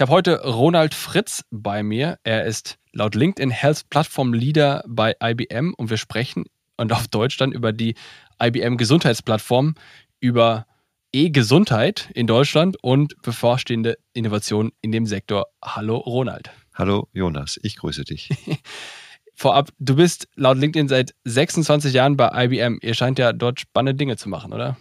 [0.00, 2.18] Ich habe heute Ronald Fritz bei mir.
[2.24, 6.46] Er ist laut LinkedIn Health Platform Leader bei IBM und wir sprechen
[6.78, 7.96] und auf Deutsch dann über die
[8.42, 9.74] IBM Gesundheitsplattform,
[10.18, 10.66] über
[11.12, 15.48] E-Gesundheit in Deutschland und bevorstehende Innovationen in dem Sektor.
[15.62, 16.50] Hallo Ronald.
[16.72, 18.30] Hallo Jonas, ich grüße dich.
[19.34, 22.78] Vorab, du bist laut LinkedIn seit 26 Jahren bei IBM.
[22.80, 24.78] Ihr scheint ja dort spannende Dinge zu machen, oder?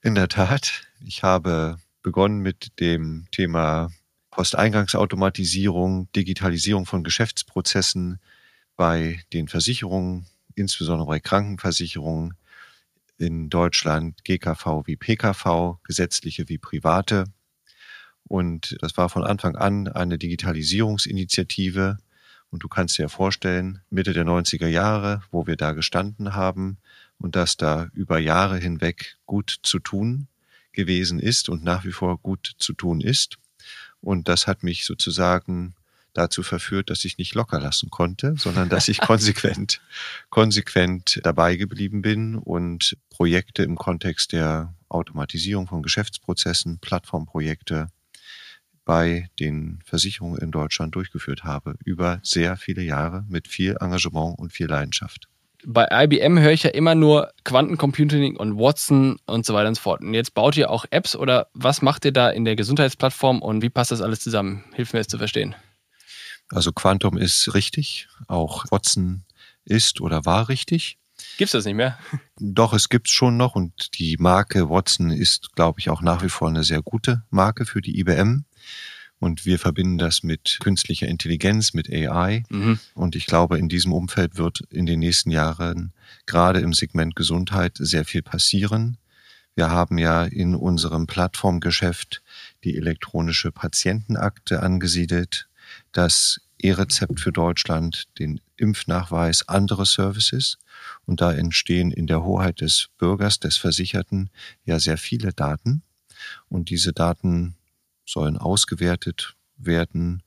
[0.00, 0.84] In der Tat.
[1.04, 3.90] Ich habe begonnen mit dem Thema
[4.38, 8.20] Posteingangsautomatisierung, Digitalisierung von Geschäftsprozessen
[8.76, 12.34] bei den Versicherungen, insbesondere bei Krankenversicherungen
[13.16, 17.24] in Deutschland, GKV wie PKV, gesetzliche wie private.
[18.28, 21.98] Und das war von Anfang an eine Digitalisierungsinitiative.
[22.50, 26.78] Und du kannst dir ja vorstellen, Mitte der 90er Jahre, wo wir da gestanden haben
[27.18, 30.28] und dass da über Jahre hinweg gut zu tun
[30.70, 33.36] gewesen ist und nach wie vor gut zu tun ist.
[34.00, 35.74] Und das hat mich sozusagen
[36.12, 39.80] dazu verführt, dass ich nicht locker lassen konnte, sondern dass ich konsequent,
[40.30, 47.88] konsequent dabei geblieben bin und Projekte im Kontext der Automatisierung von Geschäftsprozessen, Plattformprojekte
[48.84, 54.52] bei den Versicherungen in Deutschland durchgeführt habe, über sehr viele Jahre mit viel Engagement und
[54.52, 55.28] viel Leidenschaft.
[55.64, 59.82] Bei IBM höre ich ja immer nur Quantencomputing und Watson und so weiter und so
[59.82, 60.00] fort.
[60.02, 63.62] Und jetzt baut ihr auch Apps oder was macht ihr da in der Gesundheitsplattform und
[63.62, 64.64] wie passt das alles zusammen?
[64.74, 65.56] Hilf mir es zu verstehen.
[66.50, 69.24] Also Quantum ist richtig, auch Watson
[69.64, 70.98] ist oder war richtig.
[71.36, 71.98] Gibt es das nicht mehr?
[72.38, 76.22] Doch, es gibt es schon noch und die Marke Watson ist, glaube ich, auch nach
[76.22, 78.44] wie vor eine sehr gute Marke für die IBM.
[79.20, 82.44] Und wir verbinden das mit künstlicher Intelligenz, mit AI.
[82.50, 82.78] Mhm.
[82.94, 85.92] Und ich glaube, in diesem Umfeld wird in den nächsten Jahren
[86.26, 88.96] gerade im Segment Gesundheit sehr viel passieren.
[89.56, 92.22] Wir haben ja in unserem Plattformgeschäft
[92.62, 95.48] die elektronische Patientenakte angesiedelt,
[95.90, 100.58] das E-Rezept für Deutschland, den Impfnachweis, andere Services.
[101.06, 104.30] Und da entstehen in der Hoheit des Bürgers, des Versicherten,
[104.64, 105.82] ja sehr viele Daten.
[106.48, 107.56] Und diese Daten
[108.08, 110.22] sollen ausgewertet werden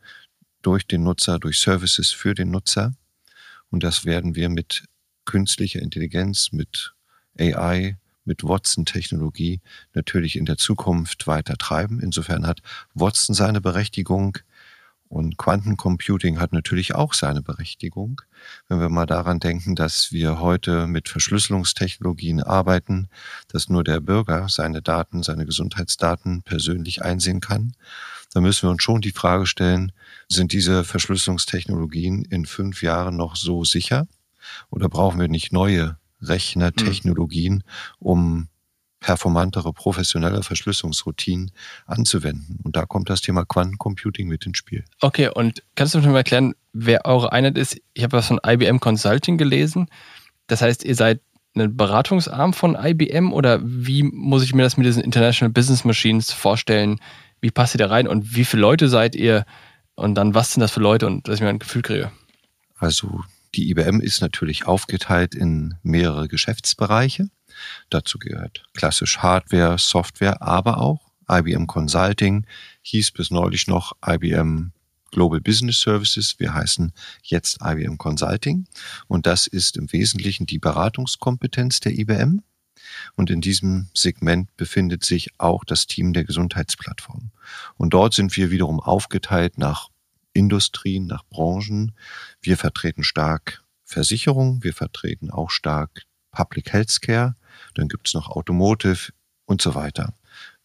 [0.61, 2.93] durch den Nutzer, durch Services für den Nutzer.
[3.69, 4.85] Und das werden wir mit
[5.25, 6.93] künstlicher Intelligenz, mit
[7.39, 9.61] AI, mit Watson-Technologie
[9.93, 11.99] natürlich in der Zukunft weiter treiben.
[11.99, 12.61] Insofern hat
[12.93, 14.37] Watson seine Berechtigung.
[15.11, 18.21] Und Quantencomputing hat natürlich auch seine Berechtigung.
[18.69, 23.09] Wenn wir mal daran denken, dass wir heute mit Verschlüsselungstechnologien arbeiten,
[23.49, 27.73] dass nur der Bürger seine Daten, seine Gesundheitsdaten persönlich einsehen kann,
[28.33, 29.91] dann müssen wir uns schon die Frage stellen,
[30.29, 34.07] sind diese Verschlüsselungstechnologien in fünf Jahren noch so sicher?
[34.69, 37.65] Oder brauchen wir nicht neue Rechnertechnologien,
[37.99, 38.47] um
[39.01, 41.51] performantere, professionelle Verschlüsselungsroutinen
[41.85, 42.59] anzuwenden.
[42.63, 44.85] Und da kommt das Thema Quantencomputing mit ins Spiel.
[45.01, 47.77] Okay, und kannst du mir mal erklären, wer eure Einheit ist?
[47.93, 49.87] Ich habe was von IBM Consulting gelesen.
[50.47, 51.19] Das heißt, ihr seid
[51.55, 56.31] ein Beratungsarm von IBM oder wie muss ich mir das mit diesen International Business Machines
[56.31, 56.99] vorstellen?
[57.41, 59.45] Wie passt ihr da rein und wie viele Leute seid ihr?
[59.95, 62.11] Und dann, was sind das für Leute und dass ich mir ein Gefühl kriege?
[62.77, 63.23] Also,
[63.55, 67.27] die IBM ist natürlich aufgeteilt in mehrere Geschäftsbereiche.
[67.89, 72.45] Dazu gehört klassisch Hardware, Software, aber auch IBM Consulting,
[72.81, 74.71] hieß bis neulich noch IBM
[75.11, 76.39] Global Business Services.
[76.39, 78.65] Wir heißen jetzt IBM Consulting.
[79.07, 82.41] Und das ist im Wesentlichen die Beratungskompetenz der IBM.
[83.15, 87.31] Und in diesem Segment befindet sich auch das Team der Gesundheitsplattform.
[87.77, 89.89] Und dort sind wir wiederum aufgeteilt nach
[90.33, 91.93] Industrien, nach Branchen.
[92.41, 97.35] Wir vertreten stark Versicherung, wir vertreten auch stark Public Healthcare
[97.75, 99.11] dann gibt es noch Automotive
[99.45, 100.13] und so weiter.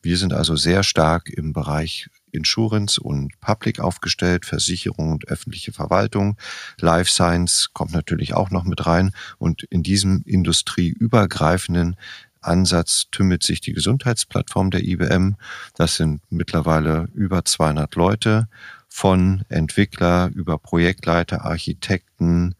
[0.02, 6.36] Wir sind also sehr stark im Bereich Insurance und Public aufgestellt, Versicherung und öffentliche Verwaltung.
[6.80, 9.12] Life Science kommt natürlich auch noch mit rein.
[9.38, 11.96] Und in diesem industrieübergreifenden
[12.40, 15.34] Ansatz tümmelt sich die Gesundheitsplattform der IBM.
[15.74, 18.48] Das sind mittlerweile über 200 Leute
[18.88, 22.54] von Entwickler über Projektleiter, Architekten,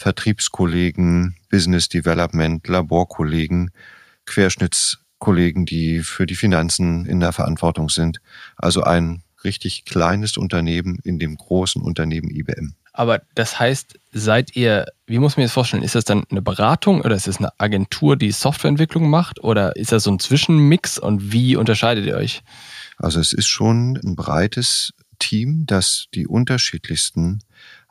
[0.00, 3.70] Vertriebskollegen, Business Development, Laborkollegen,
[4.24, 8.22] Querschnittskollegen, die für die Finanzen in der Verantwortung sind.
[8.56, 12.76] Also ein richtig kleines Unternehmen in dem großen Unternehmen IBM.
[12.94, 15.82] Aber das heißt, seid ihr, wie muss man das vorstellen?
[15.82, 19.92] Ist das dann eine Beratung oder ist es eine Agentur, die Softwareentwicklung macht oder ist
[19.92, 22.42] das so ein Zwischenmix und wie unterscheidet ihr euch?
[22.96, 27.40] Also es ist schon ein breites Team, das die unterschiedlichsten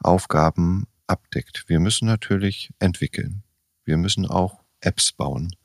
[0.02, 1.66] Aufgaben abdeckt.
[1.68, 3.44] Wir müssen natürlich entwickeln.
[3.86, 5.56] Wir müssen auch Apps bauen.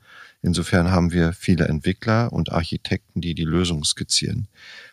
[0.43, 4.49] Insofern haben wir viele Entwickler und Architekten, die die Lösung skizzieren.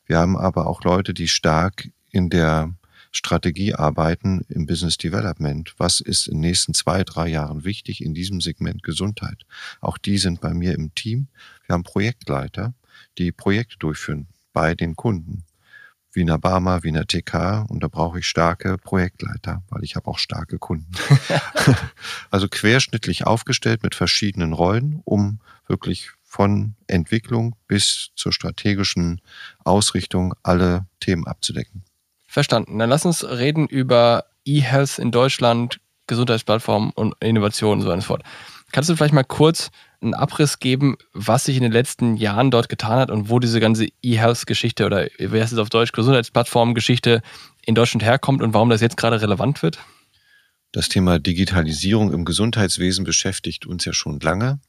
[0.05, 2.73] Wir haben aber auch Leute, die stark in der
[3.11, 5.73] Strategie arbeiten im Business Development.
[5.77, 9.45] Was ist in den nächsten zwei, drei Jahren wichtig in diesem Segment Gesundheit?
[9.81, 11.27] Auch die sind bei mir im Team.
[11.65, 12.73] Wir haben Projektleiter,
[13.17, 15.43] die Projekte durchführen bei den Kunden.
[16.13, 20.59] Wiener Barmer, Wiener TK und da brauche ich starke Projektleiter, weil ich habe auch starke
[20.59, 20.91] Kunden.
[22.31, 29.21] also querschnittlich aufgestellt mit verschiedenen Rollen, um wirklich von Entwicklung bis zur strategischen
[29.63, 31.83] Ausrichtung alle Themen abzudecken.
[32.27, 32.79] Verstanden.
[32.79, 38.01] Dann lass uns reden über E-Health in Deutschland, Gesundheitsplattformen und Innovationen und so weiter und
[38.01, 38.23] so fort.
[38.71, 39.71] Kannst du vielleicht mal kurz
[40.01, 43.59] einen Abriss geben, was sich in den letzten Jahren dort getan hat und wo diese
[43.59, 47.21] ganze E-Health-Geschichte oder wie heißt es auf Deutsch, Gesundheitsplattform-Geschichte
[47.65, 49.77] in Deutschland herkommt und warum das jetzt gerade relevant wird?
[50.71, 54.59] Das Thema Digitalisierung im Gesundheitswesen beschäftigt uns ja schon lange.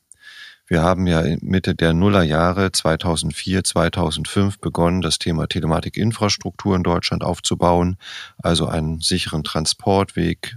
[0.66, 7.96] Wir haben ja Mitte der Nullerjahre 2004, 2005 begonnen, das Thema Telematikinfrastruktur in Deutschland aufzubauen,
[8.38, 10.56] also einen sicheren Transportweg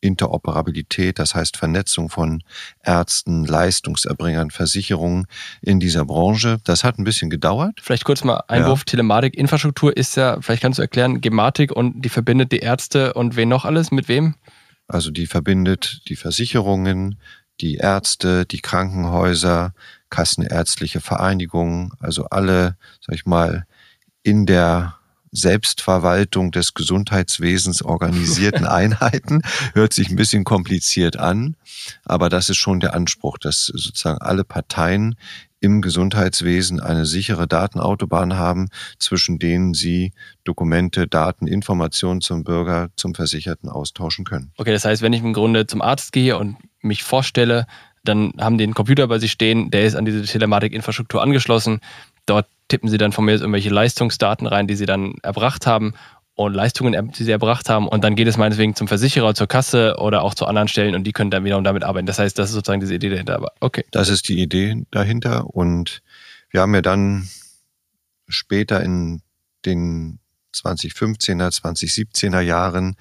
[0.00, 2.42] Interoperabilität, das heißt Vernetzung von
[2.82, 5.26] Ärzten, Leistungserbringern, Versicherungen
[5.60, 6.58] in dieser Branche.
[6.64, 7.80] Das hat ein bisschen gedauert.
[7.82, 8.80] Vielleicht kurz mal Einwurf.
[8.80, 8.84] Ja.
[8.86, 13.36] Telematik, Infrastruktur ist ja, vielleicht kannst du erklären, Gematik und die verbindet die Ärzte und
[13.36, 13.90] wen noch alles?
[13.90, 14.34] Mit wem?
[14.86, 17.20] Also die verbindet die Versicherungen,
[17.60, 19.74] die Ärzte, die Krankenhäuser,
[20.10, 23.66] kassenärztliche Vereinigungen, also alle, sag ich mal,
[24.22, 24.97] in der
[25.32, 29.42] Selbstverwaltung des Gesundheitswesens organisierten Einheiten.
[29.74, 31.56] Hört sich ein bisschen kompliziert an,
[32.04, 35.16] aber das ist schon der Anspruch, dass sozusagen alle Parteien
[35.60, 40.12] im Gesundheitswesen eine sichere Datenautobahn haben, zwischen denen sie
[40.44, 44.52] Dokumente, Daten, Informationen zum Bürger, zum Versicherten austauschen können.
[44.56, 47.66] Okay, das heißt, wenn ich im Grunde zum Arzt gehe und mich vorstelle,
[48.04, 51.80] dann haben die einen Computer bei sich stehen, der ist an diese Telematikinfrastruktur angeschlossen.
[52.28, 55.94] Dort tippen sie dann von mir irgendwelche Leistungsdaten rein, die sie dann erbracht haben
[56.34, 57.88] und Leistungen, die sie erbracht haben.
[57.88, 61.04] Und dann geht es meinetwegen zum Versicherer, zur Kasse oder auch zu anderen Stellen und
[61.04, 62.06] die können dann wiederum damit arbeiten.
[62.06, 63.34] Das heißt, das ist sozusagen diese Idee dahinter.
[63.34, 63.84] Aber okay.
[63.90, 65.46] Das ist die Idee dahinter.
[65.46, 66.02] Und
[66.50, 67.28] wir haben ja dann
[68.28, 69.22] später in
[69.64, 70.20] den
[70.54, 72.96] 2015er, 2017er Jahren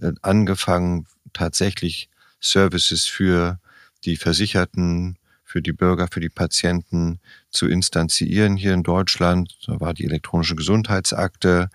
[0.00, 3.58] äh, angefangen, tatsächlich Services für
[4.04, 5.16] die Versicherten,
[5.52, 7.20] für die Bürger, für die Patienten
[7.50, 9.58] zu instanzieren hier in Deutschland.
[9.66, 11.68] Da war die elektronische Gesundheitsakte,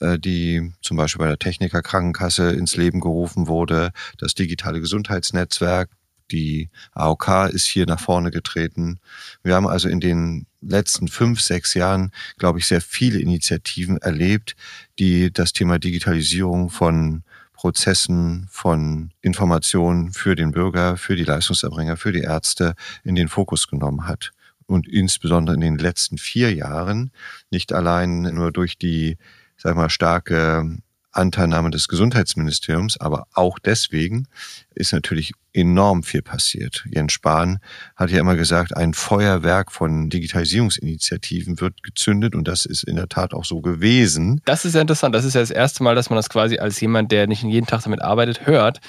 [0.00, 5.90] äh, die zum Beispiel bei der Techniker Krankenkasse ins Leben gerufen wurde, das digitale Gesundheitsnetzwerk,
[6.32, 8.98] die AOK ist hier nach vorne getreten.
[9.44, 14.56] Wir haben also in den letzten fünf, sechs Jahren, glaube ich, sehr viele Initiativen erlebt,
[14.98, 17.22] die das Thema Digitalisierung von
[17.62, 22.74] Prozessen von Informationen für den Bürger, für die Leistungserbringer, für die Ärzte
[23.04, 24.32] in den Fokus genommen hat.
[24.66, 27.12] Und insbesondere in den letzten vier Jahren
[27.50, 29.16] nicht allein nur durch die,
[29.56, 30.76] sag mal, starke
[31.12, 34.26] Anteilnahme des Gesundheitsministeriums, aber auch deswegen
[34.74, 36.84] ist natürlich enorm viel passiert.
[36.90, 37.58] Jens Spahn
[37.96, 43.08] hat ja immer gesagt, ein Feuerwerk von Digitalisierungsinitiativen wird gezündet und das ist in der
[43.08, 44.40] Tat auch so gewesen.
[44.44, 45.14] Das ist ja interessant.
[45.14, 47.66] Das ist ja das erste Mal, dass man das quasi als jemand, der nicht jeden
[47.66, 48.80] Tag damit arbeitet, hört.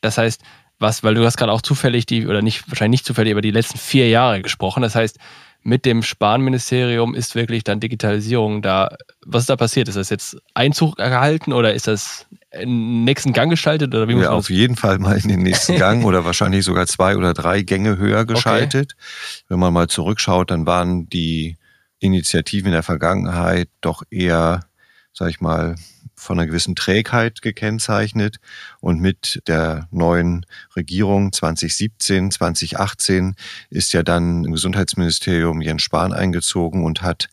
[0.00, 0.42] Das heißt,
[0.78, 3.50] was, weil du hast gerade auch zufällig die, oder nicht, wahrscheinlich nicht zufällig, aber die
[3.50, 4.82] letzten vier Jahre gesprochen.
[4.82, 5.18] Das heißt,
[5.62, 8.96] mit dem Spahn-Ministerium ist wirklich dann Digitalisierung da.
[9.26, 9.88] Was ist da passiert?
[9.88, 13.94] Ist das jetzt Einzug erhalten oder ist das im nächsten Gang geschaltet?
[13.94, 16.86] Oder wie muss ja, auf jeden Fall mal in den nächsten Gang oder wahrscheinlich sogar
[16.86, 18.94] zwei oder drei Gänge höher geschaltet.
[18.94, 19.44] Okay.
[19.48, 21.56] Wenn man mal zurückschaut, dann waren die
[21.98, 24.64] Initiativen in der Vergangenheit doch eher,
[25.12, 25.74] sag ich mal,
[26.18, 28.38] von einer gewissen Trägheit gekennzeichnet.
[28.80, 30.44] Und mit der neuen
[30.76, 33.36] Regierung 2017, 2018
[33.70, 37.28] ist ja dann im Gesundheitsministerium Jens Spahn eingezogen und hat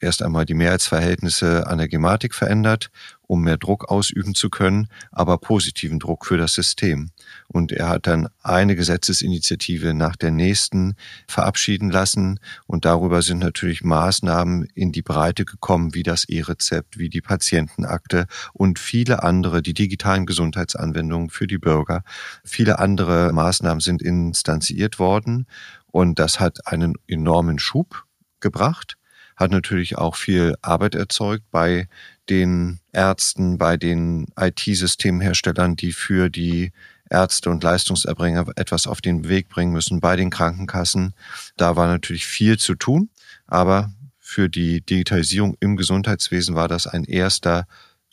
[0.00, 2.90] erst einmal die Mehrheitsverhältnisse an der Gematik verändert,
[3.22, 7.10] um mehr Druck ausüben zu können, aber positiven Druck für das System.
[7.54, 10.96] Und er hat dann eine Gesetzesinitiative nach der nächsten
[11.28, 12.40] verabschieden lassen.
[12.66, 18.26] Und darüber sind natürlich Maßnahmen in die Breite gekommen, wie das E-Rezept, wie die Patientenakte
[18.54, 22.02] und viele andere, die digitalen Gesundheitsanwendungen für die Bürger.
[22.42, 25.46] Viele andere Maßnahmen sind instanziert worden.
[25.86, 28.02] Und das hat einen enormen Schub
[28.40, 28.96] gebracht
[29.36, 31.88] hat natürlich auch viel Arbeit erzeugt bei
[32.30, 36.70] den Ärzten, bei den IT-Systemherstellern, die für die
[37.14, 41.14] Ärzte und Leistungserbringer etwas auf den Weg bringen müssen, bei den Krankenkassen.
[41.56, 43.08] Da war natürlich viel zu tun,
[43.46, 47.66] aber für die Digitalisierung im Gesundheitswesen war das ein erster,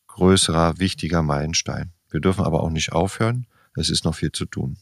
[0.08, 1.92] größerer, wichtiger Meilenstein.
[2.10, 3.48] Wir dürfen aber auch nicht aufhören.
[3.76, 4.78] Es ist noch viel zu tun.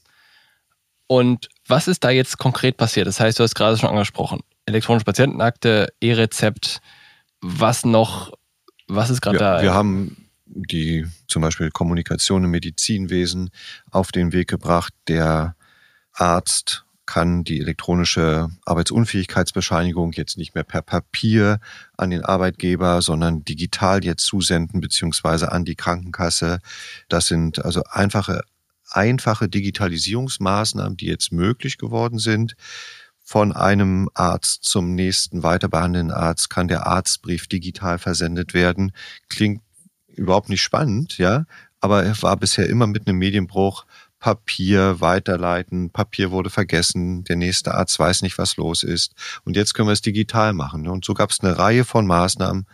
[1.07, 3.07] Und was ist da jetzt konkret passiert?
[3.07, 6.81] Das heißt, du hast gerade schon angesprochen, elektronische Patientenakte, E-Rezept,
[7.41, 8.33] was noch,
[8.87, 9.61] was ist gerade da?
[9.61, 13.51] Wir haben die zum Beispiel Kommunikation im Medizinwesen
[13.91, 14.93] auf den Weg gebracht.
[15.07, 15.55] Der
[16.13, 21.59] Arzt kann die elektronische Arbeitsunfähigkeitsbescheinigung jetzt nicht mehr per Papier
[21.97, 26.59] an den Arbeitgeber, sondern digital jetzt zusenden, beziehungsweise an die Krankenkasse.
[27.07, 28.43] Das sind also einfache,
[28.91, 32.55] einfache Digitalisierungsmaßnahmen, die jetzt möglich geworden sind.
[33.23, 38.91] Von einem Arzt zum nächsten weiterbehandelnden Arzt kann der Arztbrief digital versendet werden.
[39.29, 39.61] Klingt
[40.19, 41.45] überhaupt nicht spannend, ja,
[41.81, 43.85] aber er war bisher immer mit einem Medienbruch
[44.19, 49.13] Papier weiterleiten, Papier wurde vergessen, der nächste Arzt weiß nicht, was los ist.
[49.45, 50.87] Und jetzt können wir es digital machen.
[50.89, 52.67] Und so gab es eine Reihe von Maßnahmen,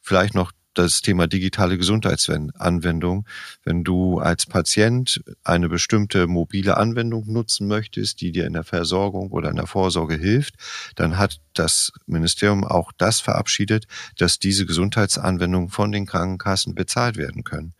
[0.00, 3.26] vielleicht noch das Thema digitale Gesundheitsanwendung.
[3.64, 9.30] Wenn du als Patient eine bestimmte mobile Anwendung nutzen möchtest, die dir in der Versorgung
[9.30, 10.54] oder in der Vorsorge hilft,
[10.94, 13.86] dann hat das Ministerium auch das verabschiedet,
[14.18, 17.74] dass diese Gesundheitsanwendungen von den Krankenkassen bezahlt werden können.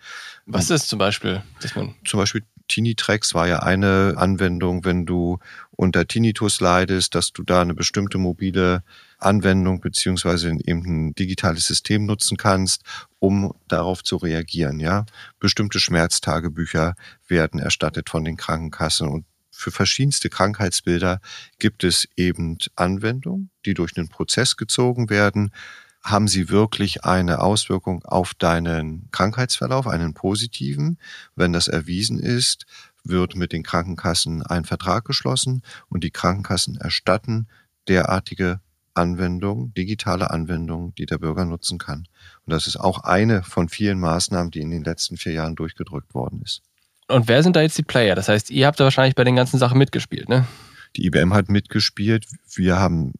[0.46, 1.42] Was ist zum Beispiel?
[2.04, 5.38] zum Beispiel Tinitrex war ja eine Anwendung, wenn du
[5.70, 8.82] unter Tinnitus leidest, dass du da eine bestimmte mobile
[9.18, 12.82] Anwendung beziehungsweise eben ein digitales System nutzen kannst,
[13.18, 14.80] um darauf zu reagieren.
[14.80, 15.06] Ja,
[15.38, 16.94] bestimmte Schmerztagebücher
[17.28, 21.20] werden erstattet von den Krankenkassen und für verschiedenste Krankheitsbilder
[21.58, 25.50] gibt es eben Anwendungen, die durch einen Prozess gezogen werden.
[26.06, 30.98] Haben sie wirklich eine Auswirkung auf deinen Krankheitsverlauf, einen positiven?
[31.34, 32.64] Wenn das erwiesen ist,
[33.02, 37.48] wird mit den Krankenkassen ein Vertrag geschlossen und die Krankenkassen erstatten
[37.88, 38.60] derartige
[38.94, 42.06] Anwendung, digitale Anwendung, die der Bürger nutzen kann.
[42.44, 46.14] Und das ist auch eine von vielen Maßnahmen, die in den letzten vier Jahren durchgedrückt
[46.14, 46.62] worden ist.
[47.08, 48.14] Und wer sind da jetzt die Player?
[48.14, 50.46] Das heißt, ihr habt da wahrscheinlich bei den ganzen Sachen mitgespielt, ne?
[50.94, 52.26] Die IBM hat mitgespielt.
[52.54, 53.14] Wir haben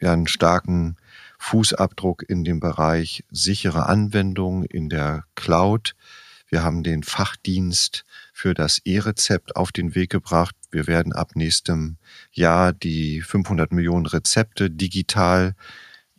[0.00, 0.96] ja einen starken
[1.40, 5.96] Fußabdruck in dem Bereich sichere Anwendungen in der Cloud.
[6.48, 10.54] Wir haben den Fachdienst für das E-Rezept auf den Weg gebracht.
[10.70, 11.96] Wir werden ab nächstem
[12.30, 15.54] Jahr die 500 Millionen Rezepte digital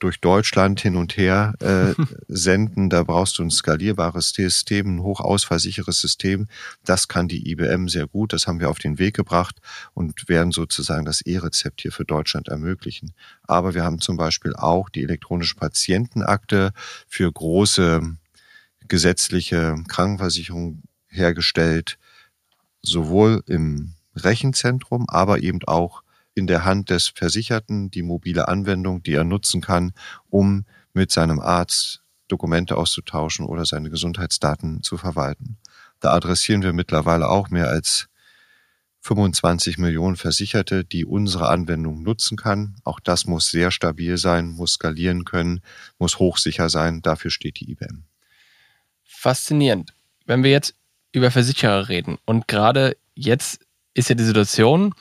[0.02, 1.94] durch Deutschland hin und her äh,
[2.28, 2.90] senden.
[2.90, 6.48] Da brauchst du ein skalierbares System, ein hochausfallsicheres System.
[6.84, 8.34] Das kann die IBM sehr gut.
[8.34, 9.62] Das haben wir auf den Weg gebracht
[9.94, 13.14] und werden sozusagen das E-Rezept hier für Deutschland ermöglichen.
[13.44, 16.74] Aber wir haben zum Beispiel auch die elektronische Patientenakte
[17.08, 18.18] für große
[18.88, 21.98] gesetzliche Krankenversicherungen hergestellt,
[22.82, 26.02] sowohl im Rechenzentrum, aber eben auch
[26.34, 29.94] in der Hand des Versicherten die mobile Anwendung, die er nutzen kann,
[30.30, 35.58] um mit seinem Arzt Dokumente auszutauschen oder seine Gesundheitsdaten zu verwalten.
[36.00, 38.08] Da adressieren wir mittlerweile auch mehr als
[39.02, 42.76] 25 Millionen Versicherte, die unsere Anwendung nutzen kann.
[42.84, 45.62] Auch das muss sehr stabil sein, muss skalieren können,
[45.98, 47.02] muss hochsicher sein.
[47.02, 48.04] Dafür steht die IBM.
[49.04, 49.94] Faszinierend.
[50.26, 50.76] Wenn wir jetzt
[51.12, 53.60] über Versicherer reden und gerade jetzt
[53.94, 54.94] ist ja die Situation,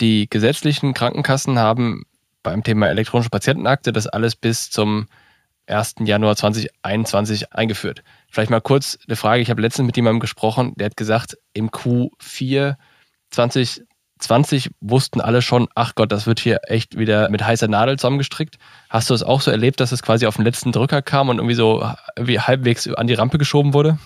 [0.00, 2.04] die gesetzlichen Krankenkassen haben
[2.42, 5.06] beim Thema elektronische Patientenakte das alles bis zum
[5.66, 5.96] 1.
[6.00, 8.02] Januar 2021 eingeführt.
[8.30, 9.42] Vielleicht mal kurz eine Frage.
[9.42, 12.76] Ich habe letztens mit jemandem gesprochen, der hat gesagt, im Q4
[13.30, 18.56] 2020 wussten alle schon, ach Gott, das wird hier echt wieder mit heißer Nadel zusammengestrickt.
[18.88, 21.36] Hast du es auch so erlebt, dass es quasi auf den letzten Drücker kam und
[21.36, 21.86] irgendwie so
[22.16, 23.98] irgendwie halbwegs an die Rampe geschoben wurde?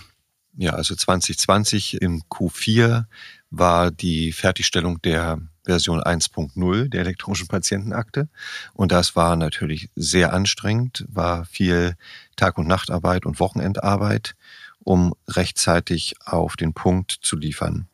[0.56, 3.06] Ja, also 2020 im Q4
[3.50, 8.28] war die Fertigstellung der Version 1.0 der elektronischen Patientenakte.
[8.74, 11.96] Und das war natürlich sehr anstrengend, war viel
[12.36, 14.34] Tag- und Nachtarbeit und Wochenendarbeit,
[14.80, 17.86] um rechtzeitig auf den Punkt zu liefern.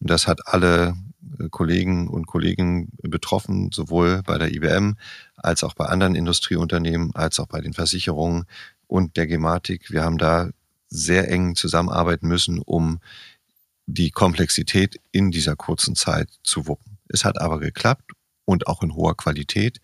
[0.00, 0.96] Und das hat alle
[1.38, 4.96] äh, Kollegen und Kolleginnen betroffen, sowohl bei der IBM
[5.36, 8.46] als auch bei anderen Industrieunternehmen, als auch bei den Versicherungen
[8.86, 9.90] und der Gematik.
[9.90, 10.50] Wir haben da
[10.90, 13.00] sehr eng zusammenarbeiten müssen, um
[13.86, 16.98] die Komplexität in dieser kurzen Zeit zu wuppen.
[17.08, 18.12] Es hat aber geklappt
[18.44, 19.80] und auch in hoher Qualität.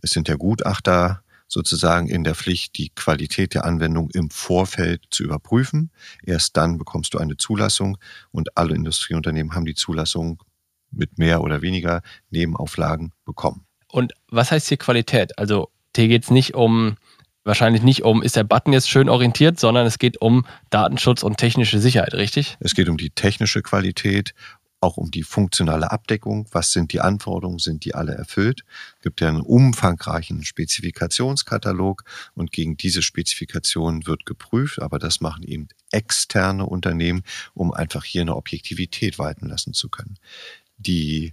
[0.00, 5.24] Es sind der Gutachter sozusagen in der Pflicht, die Qualität der Anwendung im Vorfeld zu
[5.24, 5.90] überprüfen.
[6.22, 7.98] Erst dann bekommst du eine Zulassung
[8.30, 10.42] und alle Industrieunternehmen haben die Zulassung
[10.90, 13.66] mit mehr oder weniger Nebenauflagen bekommen.
[13.88, 15.38] Und was heißt hier Qualität?
[15.38, 16.96] Also hier geht es nicht um
[17.44, 21.36] wahrscheinlich nicht um, ist der Button jetzt schön orientiert, sondern es geht um Datenschutz und
[21.36, 22.56] technische Sicherheit, richtig?
[22.60, 24.34] Es geht um die technische Qualität,
[24.80, 26.46] auch um die funktionale Abdeckung.
[26.52, 27.58] Was sind die Anforderungen?
[27.58, 28.64] Sind die alle erfüllt?
[28.98, 35.42] Es gibt ja einen umfangreichen Spezifikationskatalog und gegen diese Spezifikationen wird geprüft, aber das machen
[35.42, 37.22] eben externe Unternehmen,
[37.54, 40.18] um einfach hier eine Objektivität walten lassen zu können.
[40.76, 41.32] Die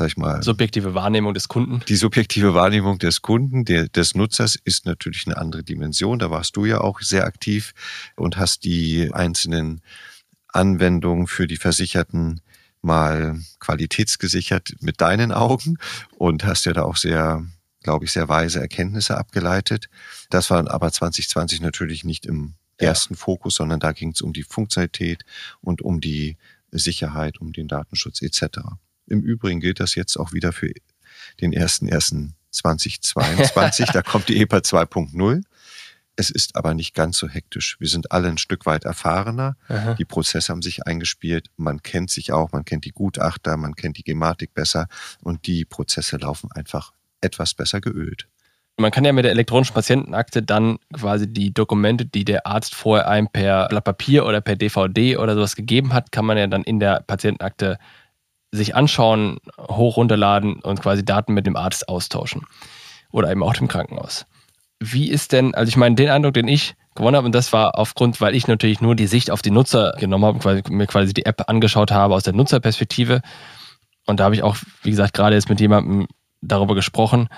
[0.00, 0.42] sag ich mal.
[0.42, 1.82] Subjektive Wahrnehmung des Kunden.
[1.86, 6.18] Die subjektive Wahrnehmung des Kunden, der, des Nutzers ist natürlich eine andere Dimension.
[6.18, 7.74] Da warst du ja auch sehr aktiv
[8.16, 9.82] und hast die einzelnen
[10.48, 12.40] Anwendungen für die Versicherten
[12.80, 15.76] mal qualitätsgesichert mit deinen Augen
[16.16, 17.44] und hast ja da auch sehr,
[17.82, 19.90] glaube ich, sehr weise Erkenntnisse abgeleitet.
[20.30, 23.16] Das war aber 2020 natürlich nicht im ersten.
[23.16, 25.26] Fokus, sondern da ging es um die Funktionalität
[25.60, 26.38] und um die
[26.70, 28.60] Sicherheit, um den Datenschutz etc.
[29.10, 30.72] Im Übrigen gilt das jetzt auch wieder für
[31.40, 33.92] den 1.1.2022.
[33.92, 35.42] da kommt die EPA 2.0.
[36.16, 37.76] Es ist aber nicht ganz so hektisch.
[37.80, 39.56] Wir sind alle ein Stück weit erfahrener.
[39.68, 39.94] Aha.
[39.94, 41.48] Die Prozesse haben sich eingespielt.
[41.56, 44.86] Man kennt sich auch, man kennt die Gutachter, man kennt die Gematik besser
[45.22, 48.28] und die Prozesse laufen einfach etwas besser geölt.
[48.76, 53.08] Man kann ja mit der elektronischen Patientenakte dann quasi die Dokumente, die der Arzt vorher
[53.08, 56.64] einem per Blatt Papier oder per DVD oder sowas gegeben hat, kann man ja dann
[56.64, 57.78] in der Patientenakte
[58.52, 62.46] sich anschauen, hoch runterladen und quasi Daten mit dem Arzt austauschen.
[63.12, 64.26] Oder eben auch dem Krankenhaus
[64.80, 67.78] wie ist denn, also ich meine, den Eindruck, den ich gewonnen habe, und das war
[67.78, 71.12] aufgrund, weil ich natürlich nur die Sicht auf die Nutzer genommen habe, quasi, mir quasi
[71.12, 73.20] die App angeschaut habe aus der Nutzerperspektive.
[74.06, 76.08] Und da habe ich auch, wie gesagt, gerade jetzt mit jemandem
[76.40, 77.28] darüber gesprochen,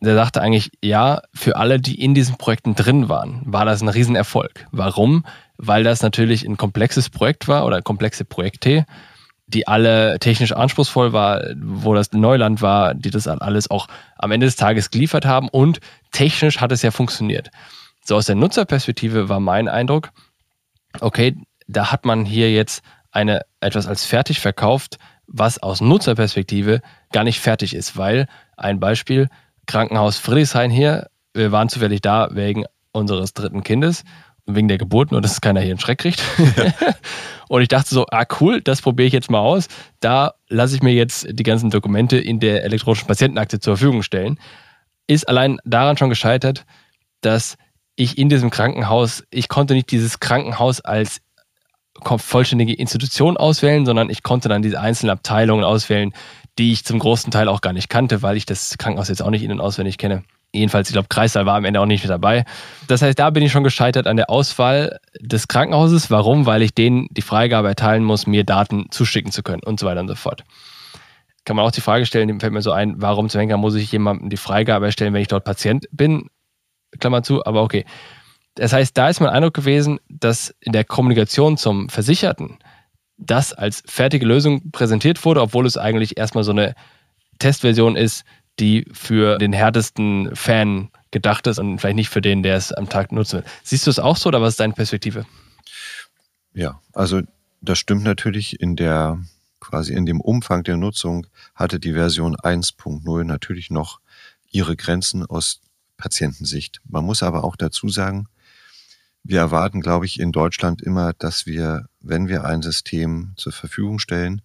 [0.00, 3.88] der sagte eigentlich, ja, für alle, die in diesen Projekten drin waren, war das ein
[3.88, 4.66] Riesenerfolg.
[4.72, 5.24] Warum?
[5.58, 8.84] Weil das natürlich ein komplexes Projekt war oder komplexe Projekte
[9.54, 14.46] die alle technisch anspruchsvoll war, wo das Neuland war, die das alles auch am Ende
[14.46, 15.80] des Tages geliefert haben und
[16.12, 17.50] technisch hat es ja funktioniert.
[18.04, 20.10] So aus der Nutzerperspektive war mein Eindruck,
[21.00, 21.36] okay,
[21.68, 26.80] da hat man hier jetzt eine etwas als fertig verkauft, was aus Nutzerperspektive
[27.12, 29.28] gar nicht fertig ist, weil ein Beispiel
[29.66, 34.04] Krankenhaus Friedrichshain hier, wir waren zufällig da wegen unseres dritten Kindes
[34.46, 36.22] wegen der Geburt, nur dass keiner hier einen Schreck kriegt.
[37.52, 39.68] und ich dachte so, ah cool, das probiere ich jetzt mal aus.
[40.00, 44.38] Da lasse ich mir jetzt die ganzen Dokumente in der elektronischen Patientenakte zur Verfügung stellen.
[45.06, 46.64] Ist allein daran schon gescheitert,
[47.20, 47.58] dass
[47.94, 51.20] ich in diesem Krankenhaus, ich konnte nicht dieses Krankenhaus als
[52.16, 56.14] vollständige Institution auswählen, sondern ich konnte dann diese einzelnen Abteilungen auswählen,
[56.58, 59.28] die ich zum großen Teil auch gar nicht kannte, weil ich das Krankenhaus jetzt auch
[59.28, 60.24] nicht innen auswendig kenne.
[60.52, 62.44] Jedenfalls, ich glaube, Kreissaal war am Ende auch nicht mit dabei.
[62.86, 66.10] Das heißt, da bin ich schon gescheitert an der Auswahl des Krankenhauses.
[66.10, 66.44] Warum?
[66.44, 70.00] Weil ich denen die Freigabe erteilen muss, mir Daten zuschicken zu können und so weiter
[70.00, 70.44] und so fort.
[71.44, 73.74] Kann man auch die Frage stellen, dem fällt mir so ein, warum zum Henker muss
[73.74, 76.28] ich jemandem die Freigabe erstellen, wenn ich dort Patient bin?
[77.00, 77.86] Klammer zu, aber okay.
[78.54, 82.58] Das heißt, da ist mein Eindruck gewesen, dass in der Kommunikation zum Versicherten
[83.16, 86.74] das als fertige Lösung präsentiert wurde, obwohl es eigentlich erstmal so eine
[87.38, 88.24] Testversion ist,
[88.58, 92.88] die für den härtesten Fan gedacht ist und vielleicht nicht für den, der es am
[92.88, 93.44] Tag nutzen will.
[93.62, 95.26] Siehst du es auch so oder was ist deine Perspektive?
[96.54, 97.22] Ja, also
[97.60, 99.18] das stimmt natürlich in der
[99.60, 104.00] quasi in dem Umfang der Nutzung hatte die Version 1.0 natürlich noch
[104.50, 105.60] ihre Grenzen aus
[105.96, 106.80] Patientensicht.
[106.84, 108.26] Man muss aber auch dazu sagen,
[109.22, 114.00] wir erwarten, glaube ich, in Deutschland immer, dass wir, wenn wir ein System zur Verfügung
[114.00, 114.42] stellen,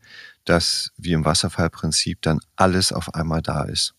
[0.50, 3.94] dass wie im Wasserfallprinzip dann alles auf einmal da ist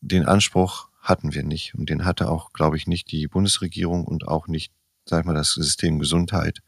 [0.00, 1.74] den Anspruch hatten wir nicht.
[1.74, 4.72] Und den hatte auch, glaube ich, nicht die Bundesregierung und auch nicht,
[5.04, 6.60] sag ich mal, das System Gesundheit.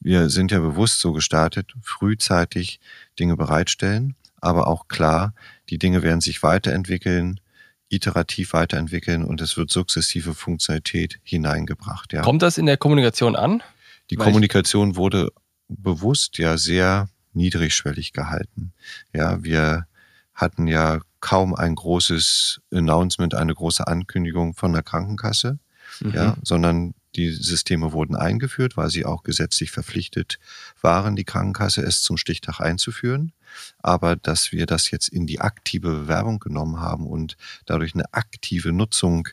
[0.00, 2.80] Wir sind ja bewusst so gestartet, frühzeitig
[3.18, 5.34] Dinge bereitstellen, aber auch klar,
[5.70, 7.40] die Dinge werden sich weiterentwickeln,
[7.88, 12.12] iterativ weiterentwickeln und es wird sukzessive Funktionalität hineingebracht.
[12.12, 12.22] Ja.
[12.22, 13.62] Kommt das in der Kommunikation an?
[14.10, 15.30] Die Weil Kommunikation wurde
[15.68, 18.72] bewusst ja sehr niedrigschwellig gehalten.
[19.14, 19.86] Ja, wir
[20.34, 25.58] hatten ja kaum ein großes Announcement, eine große Ankündigung von der Krankenkasse,
[26.00, 26.12] mhm.
[26.12, 30.38] ja, sondern die Systeme wurden eingeführt, weil sie auch gesetzlich verpflichtet
[30.80, 33.32] waren, die Krankenkasse es zum Stichtag einzuführen.
[33.78, 38.72] Aber dass wir das jetzt in die aktive Bewerbung genommen haben und dadurch eine aktive
[38.72, 39.28] Nutzung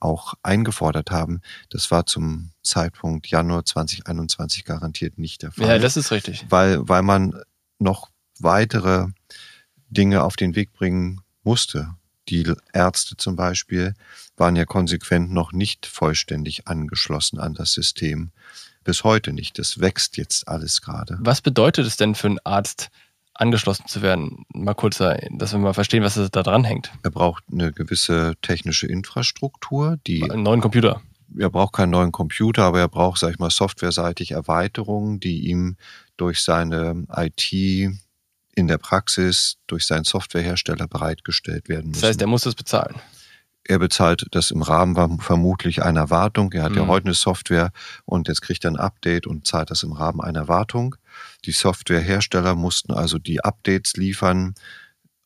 [0.00, 5.68] auch eingefordert haben, das war zum Zeitpunkt Januar 2021 garantiert nicht der Fall.
[5.68, 6.46] Ja, das ist richtig.
[6.48, 7.40] Weil, weil man
[7.80, 9.06] noch weitere
[9.88, 11.94] Dinge auf den Weg bringen musste.
[12.28, 13.94] Die Ärzte zum Beispiel
[14.36, 18.30] waren ja konsequent noch nicht vollständig angeschlossen an das System.
[18.84, 19.58] Bis heute nicht.
[19.58, 21.18] Das wächst jetzt alles gerade.
[21.20, 22.88] Was bedeutet es denn für einen Arzt,
[23.34, 24.44] angeschlossen zu werden?
[24.54, 26.92] Mal kurz, dass wir mal verstehen, was da dran hängt.
[27.02, 30.30] Er braucht eine gewisse technische Infrastruktur, die.
[30.30, 31.02] Einen neuen Computer.
[31.38, 35.76] Er braucht keinen neuen Computer, aber er braucht, sag ich mal, softwareseitig Erweiterungen, die ihm
[36.20, 42.00] durch seine IT in der Praxis durch seinen Softwarehersteller bereitgestellt werden müssen.
[42.00, 42.96] Das heißt, er muss das bezahlen.
[43.64, 46.52] Er bezahlt das im Rahmen vermutlich einer Wartung.
[46.52, 46.78] Er hat mhm.
[46.78, 47.72] ja heute eine Software
[48.04, 50.96] und jetzt kriegt er ein Update und zahlt das im Rahmen einer Wartung.
[51.44, 54.54] Die Softwarehersteller mussten also die Updates liefern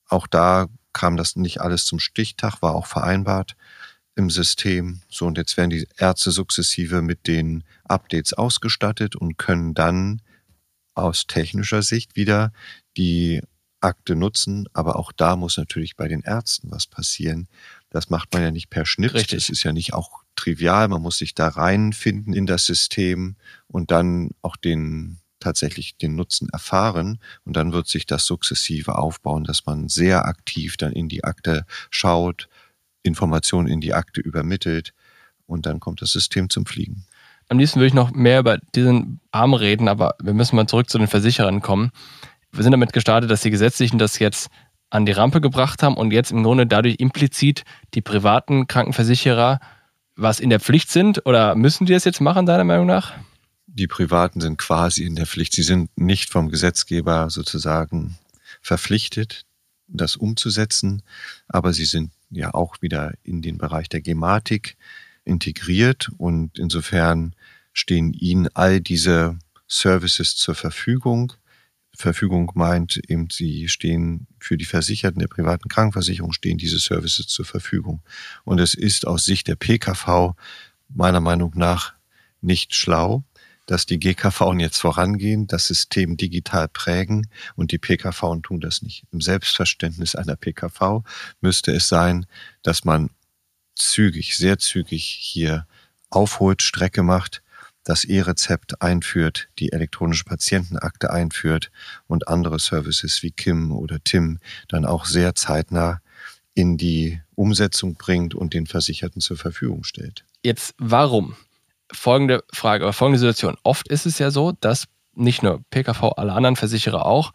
[0.09, 3.57] auch da kam das nicht alles zum Stichtag, war auch vereinbart
[4.14, 5.00] im System.
[5.09, 10.22] So, und jetzt werden die Ärzte sukzessive mit den Updates ausgestattet und können dann
[10.94, 12.52] aus technischer Sicht wieder
[12.96, 13.42] die
[13.80, 14.66] Akte nutzen.
[14.72, 17.48] Aber auch da muss natürlich bei den Ärzten was passieren.
[17.90, 19.14] Das macht man ja nicht per Schnitt.
[19.14, 19.38] Richtig.
[19.38, 20.88] Das ist ja nicht auch trivial.
[20.88, 23.37] Man muss sich da reinfinden in das System
[23.68, 27.20] und dann auch den tatsächlich den Nutzen erfahren.
[27.44, 31.66] Und dann wird sich das sukzessive aufbauen, dass man sehr aktiv dann in die Akte
[31.90, 32.48] schaut,
[33.02, 34.94] Informationen in die Akte übermittelt
[35.46, 37.07] und dann kommt das System zum Fliegen.
[37.48, 40.88] Am liebsten würde ich noch mehr über diesen Arm reden, aber wir müssen mal zurück
[40.88, 41.90] zu den Versicherern kommen.
[42.52, 44.48] Wir sind damit gestartet, dass die Gesetzlichen das jetzt
[44.90, 49.59] an die Rampe gebracht haben und jetzt im Grunde dadurch implizit die privaten Krankenversicherer
[50.16, 53.12] was in der Pflicht sind oder müssen die das jetzt machen, deiner Meinung nach?
[53.66, 55.52] Die Privaten sind quasi in der Pflicht.
[55.52, 58.18] Sie sind nicht vom Gesetzgeber sozusagen
[58.61, 59.44] verpflichtet,
[59.88, 61.02] das umzusetzen,
[61.48, 64.76] aber sie sind ja auch wieder in den Bereich der Gematik
[65.24, 67.34] integriert und insofern
[67.72, 71.32] stehen ihnen all diese Services zur Verfügung.
[71.96, 77.44] Verfügung meint eben, sie stehen für die Versicherten der privaten Krankenversicherung, stehen diese Services zur
[77.44, 78.02] Verfügung.
[78.44, 80.34] Und es ist aus Sicht der PKV
[80.88, 81.94] meiner Meinung nach
[82.40, 83.24] nicht schlau,
[83.66, 89.04] dass die GKV jetzt vorangehen, das System digital prägen und die PKV tun das nicht.
[89.10, 91.02] Im Selbstverständnis einer PKV
[91.40, 92.26] müsste es sein,
[92.62, 93.10] dass man
[93.74, 95.66] zügig, sehr zügig hier
[96.10, 97.42] aufholt, Strecke macht,
[97.84, 101.70] das E-Rezept einführt, die elektronische Patientenakte einführt
[102.06, 106.00] und andere Services wie Kim oder Tim dann auch sehr zeitnah
[106.54, 110.24] in die Umsetzung bringt und den Versicherten zur Verfügung stellt.
[110.42, 111.37] Jetzt warum?
[111.92, 113.56] Folgende Frage, oder folgende Situation.
[113.62, 117.32] Oft ist es ja so, dass nicht nur PKV, alle anderen Versicherer auch,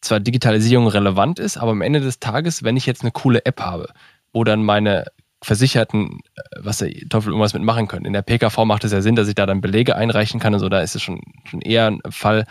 [0.00, 3.60] zwar Digitalisierung relevant ist, aber am Ende des Tages, wenn ich jetzt eine coole App
[3.60, 3.92] habe,
[4.32, 5.06] wo dann meine
[5.42, 8.06] Versicherten, äh, was der Teufel irgendwas mitmachen können.
[8.06, 10.60] In der PKV macht es ja Sinn, dass ich da dann Belege einreichen kann und
[10.60, 12.44] so, da ist es schon, schon eher ein Fall.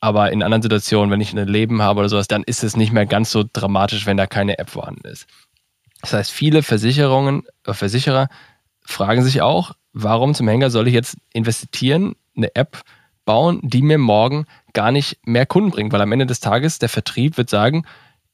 [0.00, 2.92] Aber in anderen Situationen, wenn ich ein Leben habe oder sowas, dann ist es nicht
[2.92, 5.26] mehr ganz so dramatisch, wenn da keine App vorhanden ist.
[6.00, 8.28] Das heißt, viele Versicherungen, äh, Versicherer
[8.84, 12.82] fragen sich auch, warum zum Hänger soll ich jetzt investieren, eine App
[13.24, 15.92] bauen, die mir morgen gar nicht mehr Kunden bringt?
[15.92, 17.84] Weil am Ende des Tages der Vertrieb wird sagen,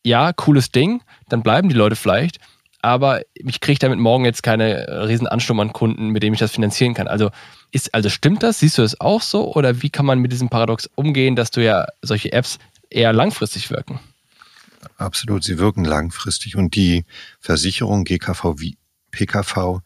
[0.05, 2.39] ja, cooles Ding, dann bleiben die Leute vielleicht,
[2.81, 6.39] aber ich kriege damit morgen jetzt keine äh, riesen Ansturm an Kunden, mit dem ich
[6.39, 7.09] das finanzieren kann.
[7.09, 7.31] Also
[7.73, 8.61] ist, also stimmt das?
[8.61, 9.55] Siehst du das auch so?
[9.55, 13.71] Oder wie kann man mit diesem Paradox umgehen, dass du ja solche Apps eher langfristig
[13.71, 14.01] wirken?
[14.97, 17.05] Absolut, sie wirken langfristig und die
[17.41, 18.79] Versicherung GKV wie
[19.11, 19.81] PKV,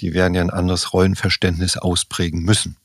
[0.00, 2.76] die werden ja ein anderes Rollenverständnis ausprägen müssen.